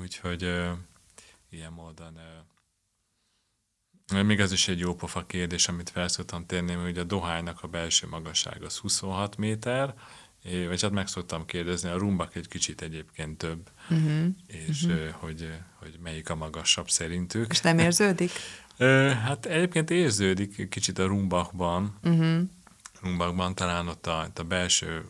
[0.00, 0.70] Úgyhogy uh,
[1.50, 2.14] ilyen módon
[4.12, 7.62] uh, még ez is egy jó pofa kérdés, amit fel szoktam térni, hogy a dohánynak
[7.62, 9.94] a belső magasság az 26 méter,
[10.42, 14.26] vagy hát meg szoktam kérdezni, a rumbak egy kicsit egyébként több, uh-huh.
[14.46, 15.08] és uh-huh.
[15.10, 17.50] Hogy, hogy melyik a magasabb szerintük.
[17.50, 18.30] És nem érződik?
[19.24, 22.40] Hát egyébként érződik kicsit a Rumbachban, uh-huh.
[23.02, 25.04] Rumbachban talán ott a, ott a belső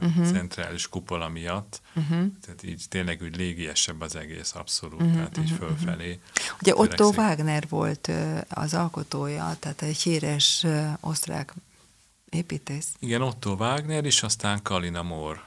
[0.00, 0.26] uh-huh.
[0.26, 2.26] centrális kupola miatt, uh-huh.
[2.40, 5.14] tehát így tényleg úgy légiesebb az egész abszolút, uh-huh.
[5.14, 6.20] tehát így fölfelé.
[6.60, 8.10] Ugye Otto Wagner volt
[8.48, 10.66] az alkotója, tehát egy híres
[11.00, 11.54] osztrák
[12.32, 12.94] építész.
[12.98, 15.42] Igen, Otto Wagner, és aztán Kalina Moore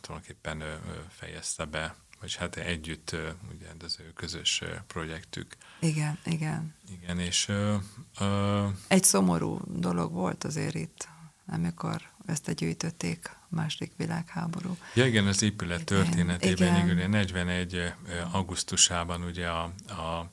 [0.00, 0.62] tulajdonképpen
[1.08, 3.16] fejezte be vagy hát együtt
[3.54, 5.56] ugye az ő közös projektük.
[5.78, 6.74] Igen, igen.
[6.90, 7.48] Igen, és...
[7.48, 7.76] Ö,
[8.20, 11.08] ö, Egy szomorú dolog volt azért itt,
[11.46, 14.76] amikor összegyűjtötték a második világháború.
[14.94, 17.10] Ja igen, az épület történetében igen.
[17.10, 17.92] 41.
[18.32, 20.28] augusztusában ugye a, a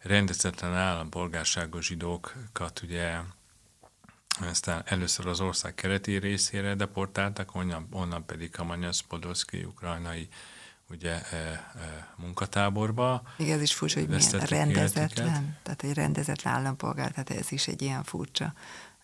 [0.00, 3.18] rendezetlen állampolgárságos zsidókat ugye
[4.40, 10.28] aztán először az ország kereti részére deportáltak, onnan, onnan pedig Kamanyasz Podolszki ukrajnai
[10.90, 13.22] ugye e, e, munkatáborba.
[13.36, 15.62] Igen, ez is furcsa, hogy milyen rendezetlen, életüket.
[15.62, 18.54] tehát egy rendezetlen állampolgár, tehát ez is egy ilyen furcsa.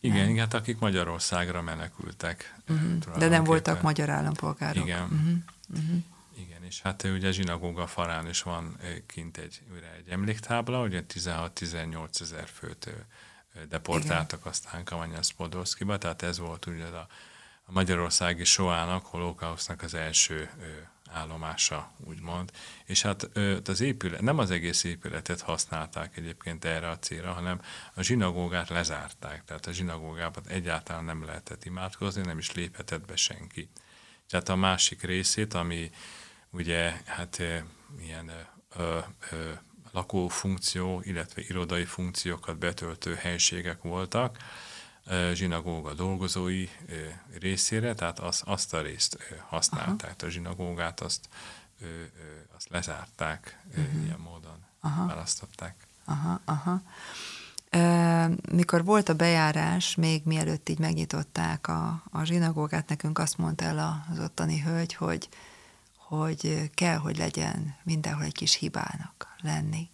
[0.01, 2.55] Igen, igen, hát akik Magyarországra menekültek.
[2.69, 3.19] Uh-huh.
[3.19, 4.85] De nem voltak magyar állampolgárok.
[4.85, 5.03] Igen.
[5.03, 5.19] Uh-huh.
[5.71, 6.03] Uh-huh.
[6.37, 8.77] Igen, és hát ugye a zsinagóga farán is van
[9.07, 9.61] kint egy,
[9.99, 12.91] egy emléktábla, ugye 16-18 ezer főt
[13.69, 17.07] deportáltak aztán Kamanyasz Podolszkiba, tehát ez volt ugye a,
[17.65, 20.51] a magyarországi soának, holokausznak az első
[21.13, 22.51] állomása, úgymond.
[22.85, 23.31] És hát
[23.65, 27.61] az épület, nem az egész épületet használták egyébként erre a célra, hanem
[27.95, 29.45] a zsinagógát lezárták.
[29.45, 33.69] Tehát a zsinagógában egyáltalán nem lehetett imádkozni, nem is léphetett be senki.
[34.29, 35.91] Tehát a másik részét, ami
[36.51, 37.43] ugye hát
[38.01, 38.33] ilyen
[38.77, 38.99] ö,
[39.31, 39.51] ö,
[39.93, 44.37] lakófunkció, illetve irodai funkciókat betöltő helységek voltak,
[45.33, 46.69] zsinagóga dolgozói
[47.41, 49.19] részére, tehát az, azt a részt
[49.49, 50.27] használták, Aha.
[50.27, 51.29] a zsinagógát azt,
[52.57, 54.05] azt lezárták, uh-huh.
[54.05, 55.07] ilyen módon aha.
[55.07, 55.87] választották.
[56.05, 56.83] Aha, aha.
[58.53, 64.05] Mikor volt a bejárás, még mielőtt így megnyitották a, a zsinagógát, nekünk azt mondta el
[64.11, 65.29] az ottani hölgy, hogy,
[66.19, 69.91] hogy kell, hogy legyen mindenhol egy kis hibának lenni.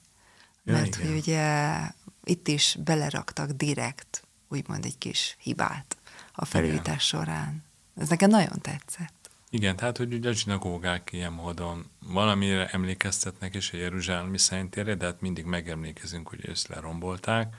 [0.65, 1.09] Ja, Mert igen.
[1.09, 1.81] hogy ugye
[2.25, 5.97] itt is beleraktak direkt úgymond egy kis hibát
[6.33, 7.65] a felújítás során.
[7.97, 9.31] Ez nekem nagyon tetszett.
[9.51, 15.05] Igen, tehát hogy ugye a zsinagógák ilyen módon valamire emlékeztetnek is a Jeruzsálemi Szentére, de
[15.05, 17.57] hát mindig megemlékezünk, hogy ezt lerombolták,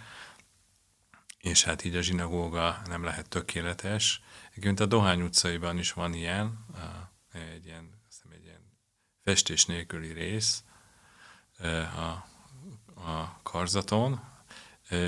[1.40, 4.22] és hát így a zsinagóga nem lehet tökéletes.
[4.50, 6.66] Egyébként a Dohány utcaiban is van ilyen,
[7.56, 7.99] egy ilyen
[9.30, 10.64] festés nélküli rész
[11.96, 12.26] a,
[13.10, 14.22] a karzaton,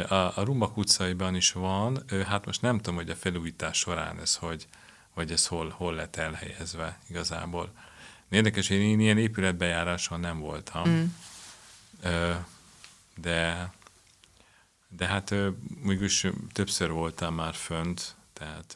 [0.07, 4.35] a, a Rumbak utcaiban is van, hát most nem tudom, hogy a felújítás során ez
[4.35, 4.67] hogy,
[5.13, 7.71] vagy ez hol, hol lett elhelyezve igazából.
[8.29, 11.05] Érdekes, hogy én ilyen épületbejáráson nem voltam, mm.
[13.15, 13.73] de,
[14.89, 15.33] de hát
[15.81, 18.75] mégis többször voltam már fönt, tehát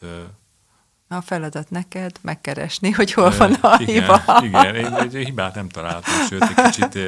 [1.08, 4.40] a feladat neked megkeresni, hogy hol van a igen, hiba.
[4.42, 6.98] Igen, én egy hibát nem találtam, sőt, egy kicsit,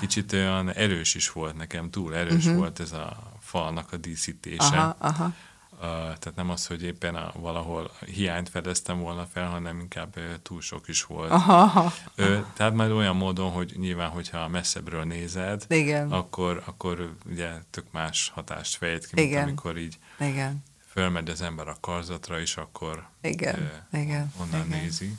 [0.00, 2.58] kicsit olyan erős is volt nekem, túl erős uh-huh.
[2.58, 4.76] volt ez a falnak a díszítése.
[4.76, 5.32] Aha, aha.
[5.80, 10.22] Uh, tehát nem az, hogy éppen a, valahol hiányt fedeztem volna fel, hanem inkább uh,
[10.42, 11.30] túl sok is volt.
[11.30, 11.92] Aha, aha.
[12.18, 16.12] Uh, tehát majd olyan módon, hogy nyilván, hogyha messzebbről nézed, Igen.
[16.12, 19.42] Akkor, akkor ugye tök más hatást fejt ki, mint Igen.
[19.42, 24.78] amikor így Igen fölmegy az ember a karzatra, és akkor igen, e, igen, onnan igen.
[24.78, 25.16] nézi.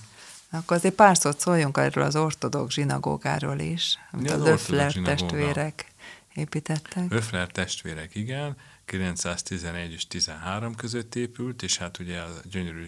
[0.49, 5.85] Akkor azért pár szót szóljunk erről az ortodox zsinagógáról is, amit az, az Öfler testvérek
[6.33, 7.05] építettek.
[7.09, 12.87] Öfler testvérek, igen, 911 és 13 között épült, és hát ugye a gyönyörű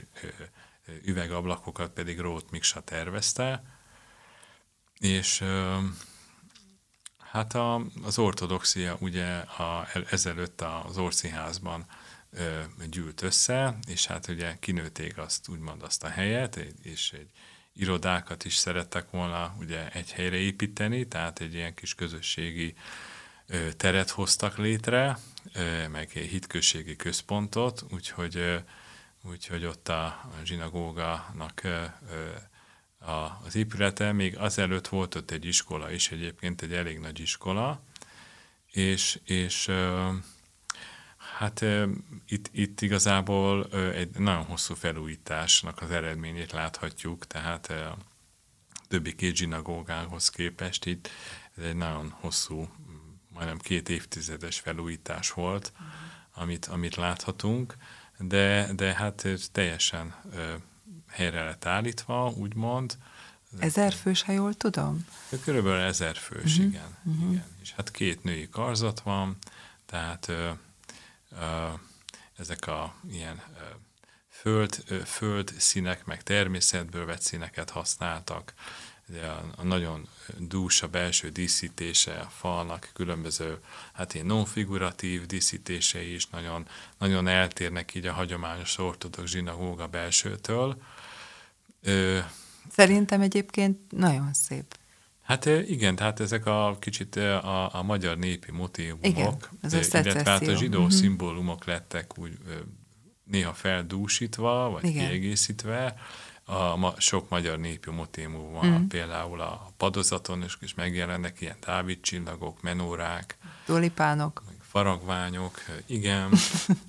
[1.04, 3.64] üvegablakokat pedig Rót Miksa tervezte,
[5.00, 5.44] és
[7.18, 11.86] hát a, az ortodoxia ugye a, ezelőtt az Orszínházban
[12.90, 17.30] gyűlt össze, és hát ugye kinőték azt, úgymond azt a helyet, és egy
[17.74, 22.76] irodákat is szerettek volna ugye egy helyre építeni, tehát egy ilyen kis közösségi
[23.78, 25.18] teret hoztak létre,
[25.92, 28.64] meg egy hitközségi központot, úgyhogy,
[29.24, 31.62] úgyhogy ott a zsinagógának
[33.44, 37.84] az épülete, még azelőtt volt ott egy iskola is, egyébként egy elég nagy iskola,
[38.72, 39.72] és, és
[41.42, 41.66] Hát
[42.28, 47.98] itt, itt igazából egy nagyon hosszú felújításnak az eredményét láthatjuk, tehát a
[48.88, 51.10] többi két zsinagógához képest itt
[51.58, 52.70] ez egy nagyon hosszú,
[53.34, 55.72] majdnem két évtizedes felújítás volt,
[56.34, 57.76] amit, amit láthatunk,
[58.18, 60.16] de, de hát teljesen
[61.08, 62.98] helyre lett állítva, úgymond.
[63.60, 65.06] Ezer fős, ha jól tudom?
[65.44, 66.66] Körülbelül ezer fős, uh-huh.
[66.66, 67.32] igen, uh-huh.
[67.32, 67.46] igen.
[67.62, 69.38] És hát két női karzat van,
[69.86, 70.32] tehát
[72.38, 73.42] ezek a ilyen
[74.30, 78.54] föld, föld színek, meg természetből vett színeket használtak.
[79.10, 80.08] Ugye a, a nagyon
[80.38, 83.58] dús a belső díszítése a falnak, különböző,
[83.94, 86.68] hát ilyen non-figuratív díszítései is nagyon,
[86.98, 90.82] nagyon eltérnek így a hagyományos ortodox zsinagóga belsőtől.
[92.72, 94.80] Szerintem egyébként nagyon szép.
[95.32, 100.48] Hát igen, tehát ezek a kicsit a, a magyar népi motívumok, igen, ez illetve hát
[100.48, 100.94] a zsidó uh-huh.
[100.94, 102.38] szimbólumok lettek úgy
[103.24, 105.08] néha feldúsítva, vagy Igen.
[105.08, 105.96] Kiegészítve.
[106.46, 108.88] A ma, sok magyar népi motémum van, mm.
[108.88, 114.44] például a padozaton is, is megjelennek ilyen Dávid csillagok, menórák, Tulipánok.
[114.62, 116.30] faragványok, igen,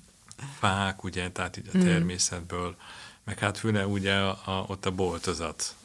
[0.59, 2.75] fák, ugye, tehát így a természetből,
[3.23, 5.75] meg hát főleg ugye a, a, ott a boltozat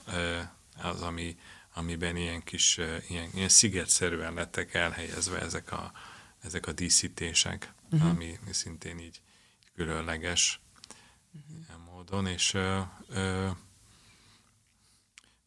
[0.83, 1.37] az, ami,
[1.79, 5.93] amiben ilyen kis, ö, ilyen, ilyen szigetszerűen lettek elhelyezve ezek a,
[6.41, 8.11] ezek a díszítések, uh-huh.
[8.11, 9.21] ami szintén így
[9.75, 10.61] különleges
[11.33, 11.57] uh-huh.
[11.67, 13.49] ilyen módon, és ö, ö,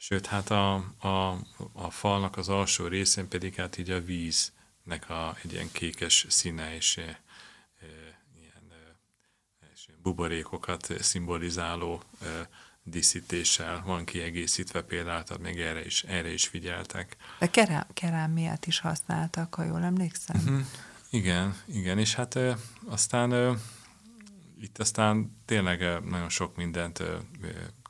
[0.04, 1.38] Sőt, hát a, a,
[1.74, 6.76] a falnak az alsó részén pedig hát így a víznek a, egy ilyen kékes színe
[6.76, 7.22] és e,
[8.40, 8.96] ilyen e,
[9.74, 12.50] és buborékokat szimbolizáló e,
[12.84, 17.16] díszítéssel van kiegészítve például, tehát még erre is, erre is figyeltek.
[17.40, 20.42] De kerám, kerámiát is használtak, ha jól emlékszem.
[20.46, 20.60] Hm,
[21.10, 23.54] igen, igen, és hát e, aztán e,
[24.60, 27.06] itt aztán tényleg e, nagyon sok mindent e,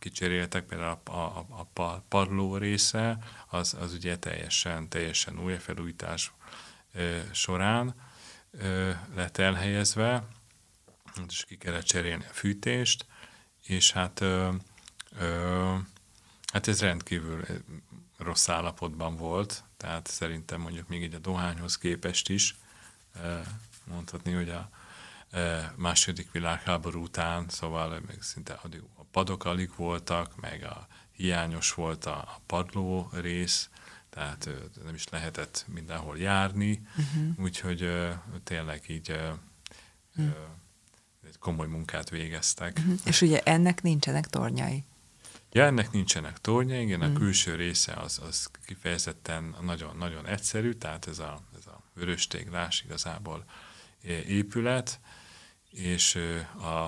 [0.01, 3.17] kicseréltek, például a, a, a pa- padló része,
[3.47, 6.31] az, az ugye teljesen, teljesen új felújítás
[6.93, 7.95] ö, során
[8.51, 10.27] ö, lett elhelyezve,
[11.27, 13.05] és ki kellett cserélni a fűtést,
[13.63, 14.49] és hát, ö,
[15.19, 15.75] ö,
[16.53, 17.45] hát ez rendkívül
[18.17, 22.55] rossz állapotban volt, tehát szerintem mondjuk még így a dohányhoz képest is
[23.83, 24.69] mondhatni, hogy a
[25.75, 32.39] második világháború után, szóval meg szinte a padok alig voltak, meg a hiányos volt a,
[32.45, 33.69] padló rész,
[34.09, 34.49] tehát
[34.83, 37.43] nem is lehetett mindenhol járni, uh-huh.
[37.43, 38.09] úgyhogy
[38.43, 39.19] tényleg így
[40.15, 40.33] uh-huh.
[41.39, 42.77] komoly munkát végeztek.
[42.77, 42.99] Uh-huh.
[43.05, 44.85] És ugye ennek nincsenek tornyai.
[45.53, 51.07] Ja, ennek nincsenek tornyai, igen, a külső része az, az kifejezetten nagyon, nagyon egyszerű, tehát
[51.07, 53.45] ez a, ez a vöröstéglás igazából
[54.27, 54.99] épület,
[55.71, 56.19] és
[56.57, 56.83] a,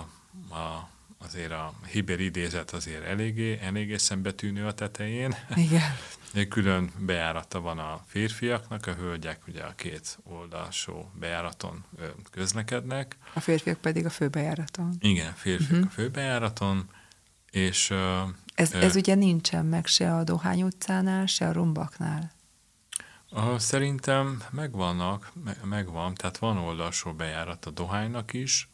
[0.56, 5.36] a, azért a hiber idézet azért eléggé, eléggé szembetűnő a tetején.
[5.56, 5.98] Igen.
[6.50, 11.86] Külön bejárata van a férfiaknak, a hölgyek ugye a két oldalsó bejáraton
[12.32, 13.18] közlekednek.
[13.34, 14.96] A férfiak pedig a főbejáraton.
[15.00, 15.88] Igen, férfiak uh-huh.
[15.88, 16.90] a főbejáraton,
[17.52, 17.94] és...
[18.56, 22.32] Ez, ez ugye nincsen meg se a Dohány utcánál, se a Rombaknál.
[23.32, 28.70] Uh, szerintem megvannak, me, megvan, tehát van oldalsó bejárat a Dohánynak is.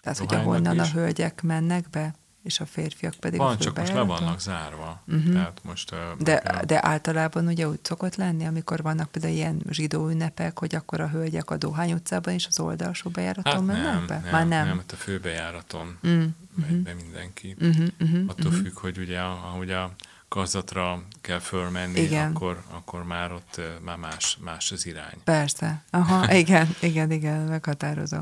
[0.00, 0.80] Tehát, hogy ahonnan is.
[0.80, 5.02] a hölgyek mennek be, és a férfiak pedig van, a csak most le vannak zárva.
[5.06, 5.32] Uh-huh.
[5.32, 10.08] Tehát most, de, meg, de általában ugye úgy szokott lenni, amikor vannak például ilyen zsidó
[10.08, 14.06] ünnepek, hogy akkor a hölgyek a Dohány utcában is az oldalsó bejáraton hát mennek nem,
[14.06, 14.18] be?
[14.18, 14.66] Nem, Már nem.
[14.66, 16.78] Nem, hát a főbejáraton mm, megy uh-huh.
[16.78, 17.56] be mindenki.
[17.60, 18.62] Uh-huh, uh-huh, Attól uh-huh.
[18.62, 19.94] függ, hogy ugye ahogy a
[20.30, 22.30] kazatra kell fölmenni, igen.
[22.30, 25.20] akkor, akkor már ott már más, más az irány.
[25.24, 25.84] Persze.
[25.90, 28.18] Aha, igen, igen, igen, meghatározó.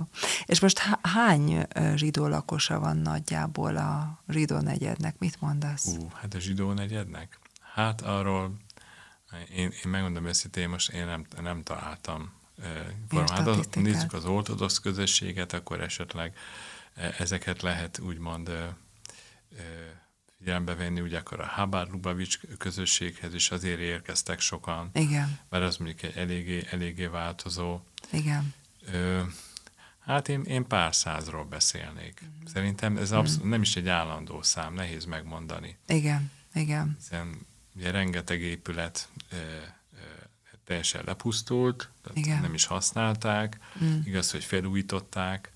[0.46, 5.18] És most hány zsidó lakosa van nagyjából a zsidó negyednek?
[5.18, 5.86] Mit mondasz?
[5.86, 7.38] Ú, hát a zsidó negyednek?
[7.74, 8.56] Hát arról
[9.54, 12.32] én, én megmondom őszintén, most én nem, nem találtam
[13.10, 16.36] hát az, nézzük az ortodox közösséget, akkor esetleg
[17.18, 18.50] ezeket lehet úgymond
[20.38, 24.90] figyelembe venni, ugye akkor a Habár Lubavics közösséghez is azért érkeztek sokan.
[24.92, 25.38] Igen.
[25.48, 27.80] Mert az mondjuk egy eléggé, eléggé változó.
[28.12, 28.54] Igen.
[28.92, 29.22] Ö,
[29.98, 32.22] hát én, én pár százról beszélnék.
[32.24, 32.46] Mm.
[32.46, 33.48] Szerintem ez abszol- mm.
[33.48, 35.76] nem is egy állandó szám, nehéz megmondani.
[35.86, 36.96] Igen, igen.
[36.98, 39.98] Hiszen ugye rengeteg épület ö, ö,
[40.64, 42.40] teljesen lepusztult, tehát igen.
[42.40, 44.00] nem is használták, mm.
[44.04, 45.52] igaz, hogy felújították,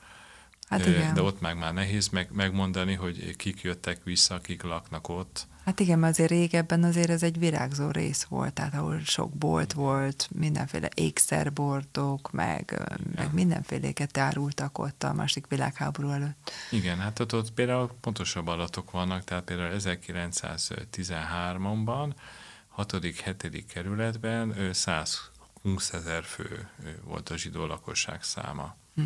[0.73, 1.15] Hát igen.
[1.15, 5.47] De ott meg már nehéz meg, megmondani, hogy kik jöttek vissza, kik laknak ott.
[5.65, 9.73] Hát igen, mert azért régebben azért ez egy virágzó rész volt, tehát ahol sok bolt
[9.73, 12.85] volt, mindenféle ékszerboltok, meg, ja.
[13.15, 16.51] meg mindenféléket árultak ott a másik világháború előtt.
[16.71, 22.13] Igen, hát ott, ott például pontosabb adatok vannak, tehát például 1913-ban,
[22.77, 23.63] 6.-7.
[23.69, 26.69] kerületben 120 ezer fő
[27.05, 28.77] volt a zsidó lakosság száma.
[28.95, 29.03] Hm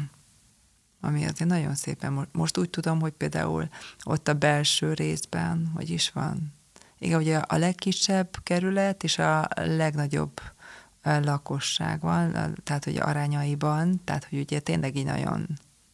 [1.01, 3.69] ami azért nagyon szépen, most úgy tudom, hogy például
[4.05, 6.55] ott a belső részben, hogy is van,
[6.99, 10.41] igen, ugye a legkisebb kerület és a legnagyobb
[11.03, 15.47] lakosság van, tehát hogy arányaiban, tehát hogy ugye tényleg így nagyon,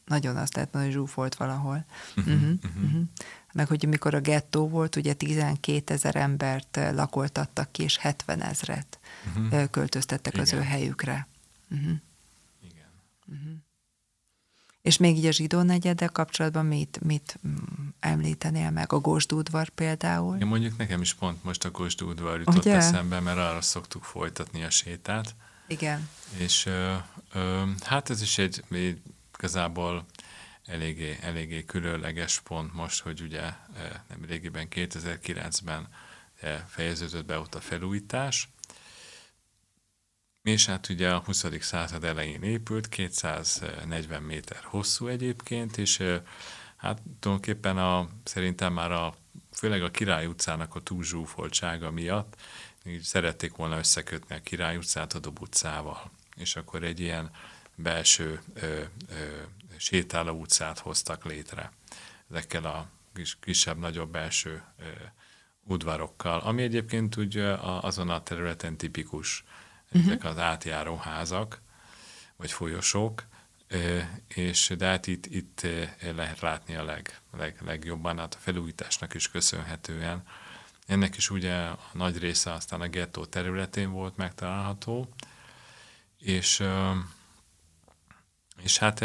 [0.07, 1.85] nagyon azt lehet mondani, hogy zsúfolt valahol.
[2.17, 3.03] Uh-huh, uh-huh, uh-huh.
[3.53, 8.99] Meg hogy amikor a gettó volt, ugye 12 ezer embert lakoltattak ki, és 70 ezret
[9.37, 9.71] uh-huh.
[9.71, 10.45] költöztettek Igen.
[10.45, 11.27] az ő helyükre.
[11.71, 11.93] Uh-huh.
[12.63, 12.89] Igen.
[13.27, 13.62] Uh-huh.
[14.83, 17.39] És még így a zsidó negyeddel kapcsolatban mit, mit
[18.01, 18.93] említenél meg?
[18.93, 20.39] A Gosdúdvar például?
[20.39, 22.77] Ja, mondjuk nekem is pont most a Gosdúdvar jutott Ugye?
[22.77, 25.35] eszembe, mert arra szoktuk folytatni a sétát.
[25.67, 26.09] Igen.
[26.37, 26.95] És ö,
[27.33, 29.01] ö, hát ez is egy, egy
[29.39, 30.07] igazából
[30.65, 33.41] eléggé, eléggé különleges pont most, hogy ugye
[34.09, 35.89] nem régiben 2009-ben
[36.67, 38.49] fejeződött be ott a felújítás,
[40.43, 41.45] és hát ugye a 20.
[41.61, 46.03] század elején épült, 240 méter hosszú egyébként, és
[46.77, 49.15] hát tulajdonképpen a, szerintem már a,
[49.53, 52.37] főleg a Király utcának a túlzsúfoltsága miatt
[52.87, 56.11] így szerették volna összekötni a Király utcát a Dob utcával.
[56.37, 57.31] És akkor egy ilyen
[57.75, 58.83] belső ö, ö,
[59.77, 61.73] sétáló utcát hoztak létre
[62.31, 64.85] ezekkel a kis, kisebb-nagyobb belső ö,
[65.65, 67.39] udvarokkal, ami egyébként úgy
[67.81, 69.45] azon a területen tipikus
[69.95, 70.13] uh-huh.
[70.13, 71.61] ezek az átjáró házak,
[72.37, 73.25] vagy folyosók,
[74.27, 75.67] és de hát itt, itt
[76.15, 80.23] lehet látni a leg, leg, legjobban, hát a felújításnak is köszönhetően.
[80.87, 85.09] Ennek is ugye a nagy része aztán a gettó területén volt megtalálható,
[86.19, 86.63] és,
[88.63, 89.05] és hát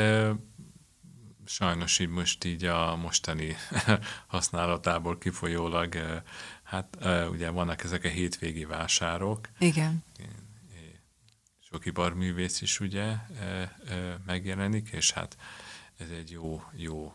[1.45, 3.55] sajnos így most így a mostani
[4.27, 6.21] használatából kifolyólag,
[6.63, 6.97] hát
[7.29, 9.49] ugye vannak ezek a hétvégi vásárok.
[9.59, 10.03] Igen
[11.71, 13.13] sok iparművész is ugye
[14.25, 15.37] megjelenik, és hát
[15.97, 17.13] ez egy jó, jó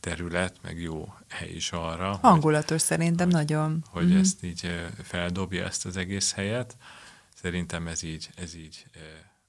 [0.00, 2.18] terület, meg jó hely is arra.
[2.22, 3.84] Hangulatos hogy, szerintem hogy, nagyon.
[3.90, 4.18] Hogy mm-hmm.
[4.18, 6.76] ezt így feldobja ezt az egész helyet.
[7.34, 8.86] Szerintem ez így, ez így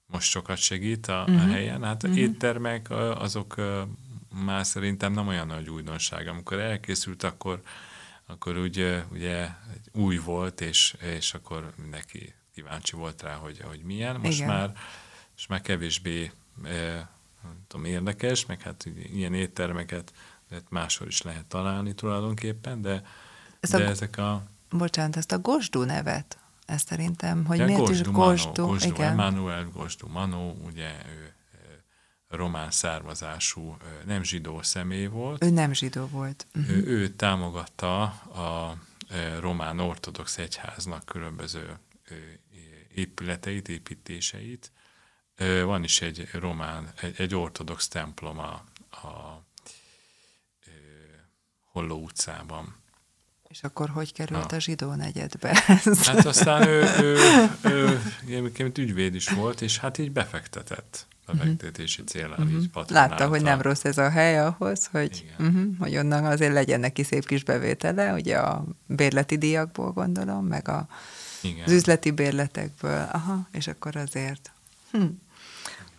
[0.05, 1.39] most sokat segít a, mm-hmm.
[1.39, 1.51] a mhm.
[1.51, 1.83] helyen.
[1.83, 2.17] Hát mm-hmm.
[2.17, 3.55] éttermek azok
[4.43, 6.27] már szerintem nem olyan nagy újdonság.
[6.27, 7.61] Amikor elkészült, akkor,
[8.25, 9.49] akkor úgy, ugye
[9.91, 14.16] új volt, és, és akkor mindenki kíváncsi volt rá, hogy, hogy milyen.
[14.16, 14.49] Most Igen.
[14.49, 14.74] már,
[15.34, 16.32] most már kevésbé
[16.64, 17.10] e,
[17.68, 20.14] tudom, érdekes, meg hát ilyen éttermeket
[20.49, 23.01] lehet máshol is lehet találni tulajdonképpen, de,
[23.60, 24.43] ez de a, ezek a...
[24.70, 29.12] Bocsánat, ezt a Gosdú nevet, ezt szerintem, hogy miért Gosdú, is Gosdú, Manó, Gosdú igen.
[29.12, 31.34] Emmanuel Gosdú Manó, ugye ő
[32.28, 35.43] román származású, nem zsidó személy volt.
[35.43, 36.47] Ő nem zsidó volt.
[36.55, 36.76] Uh-huh.
[36.76, 38.78] Ő, ő támogatta a
[39.39, 41.78] román ortodox egyháznak különböző
[42.98, 44.72] épületeit, építéseit.
[45.64, 49.45] Van is egy román, egy, egy ortodox templom a, a,
[51.72, 52.76] Holló utcában.
[53.48, 54.56] És akkor hogy került ha.
[54.56, 55.64] a zsidó negyedbe?
[56.04, 57.18] Hát aztán ő, ő,
[57.62, 62.10] ő, ő, ő ügyvéd is volt, és hát így befektetett befektetési mhm.
[62.10, 62.52] célra uh-huh.
[62.52, 66.80] így Látta, hogy nem rossz ez a hely ahhoz, hogy, uh-huh, hogy onnan azért legyen
[66.80, 70.88] neki szép kis bevétele, ugye a bérleti díjakból gondolom, meg a
[71.48, 71.64] igen.
[71.66, 73.10] az üzleti bérletekből.
[73.12, 74.52] Aha, és akkor azért.
[74.91, 75.06] Hm.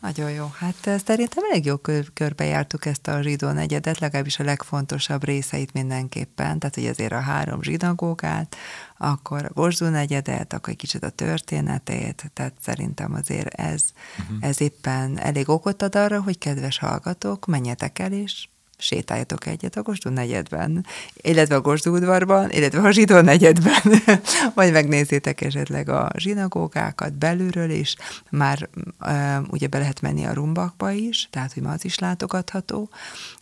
[0.01, 0.51] Nagyon jó.
[0.55, 6.59] Hát szerintem elég jó kör, körbejártuk ezt a zsidó negyedet, legalábbis a legfontosabb részeit mindenképpen.
[6.59, 8.57] Tehát, hogy azért a három zsinagógát,
[8.99, 13.85] akkor a Gosdú negyedet, akkor egy kicsit a történetét, tehát szerintem azért ez,
[14.19, 14.37] uh-huh.
[14.41, 19.83] ez éppen elég okot ad arra, hogy kedves hallgatók, menjetek el és sétáljatok egyet a
[19.83, 23.83] Gosdú negyedben, illetve a Gosdú udvarban, illetve a Zsidó negyedben,
[24.55, 27.97] vagy megnézzétek esetleg a zsinagógákat belülről is,
[28.31, 28.68] már
[28.99, 32.91] e, ugye be lehet menni a rumbakba is, tehát hogy ma az is látogatható.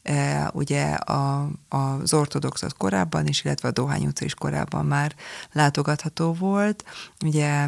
[0.02, 5.14] E, ugye a, az ortodoxot korábban is, illetve a Dohány utca is korábban már
[5.52, 6.84] látogatható volt.
[7.24, 7.66] Ugye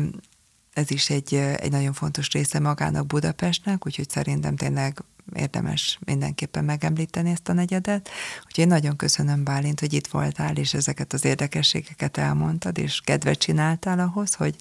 [0.73, 5.03] ez is egy, egy nagyon fontos része magának Budapestnek, úgyhogy szerintem tényleg
[5.35, 8.09] érdemes mindenképpen megemlíteni ezt a negyedet.
[8.37, 13.39] Úgyhogy én nagyon köszönöm, Bálint, hogy itt voltál, és ezeket az érdekességeket elmondtad, és kedvet
[13.39, 14.57] csináltál ahhoz, hogy,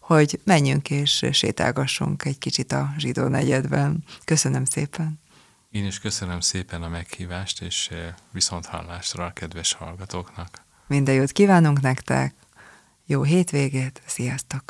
[0.00, 4.04] hogy menjünk és sétálgassunk egy kicsit a zsidó negyedben.
[4.24, 5.20] Köszönöm szépen!
[5.70, 10.62] Én is köszönöm szépen a meghívást, és eh, viszont hallásra a kedves hallgatóknak.
[10.86, 12.34] Minden jót kívánunk nektek,
[13.06, 14.62] jó hétvégét, sziasztok!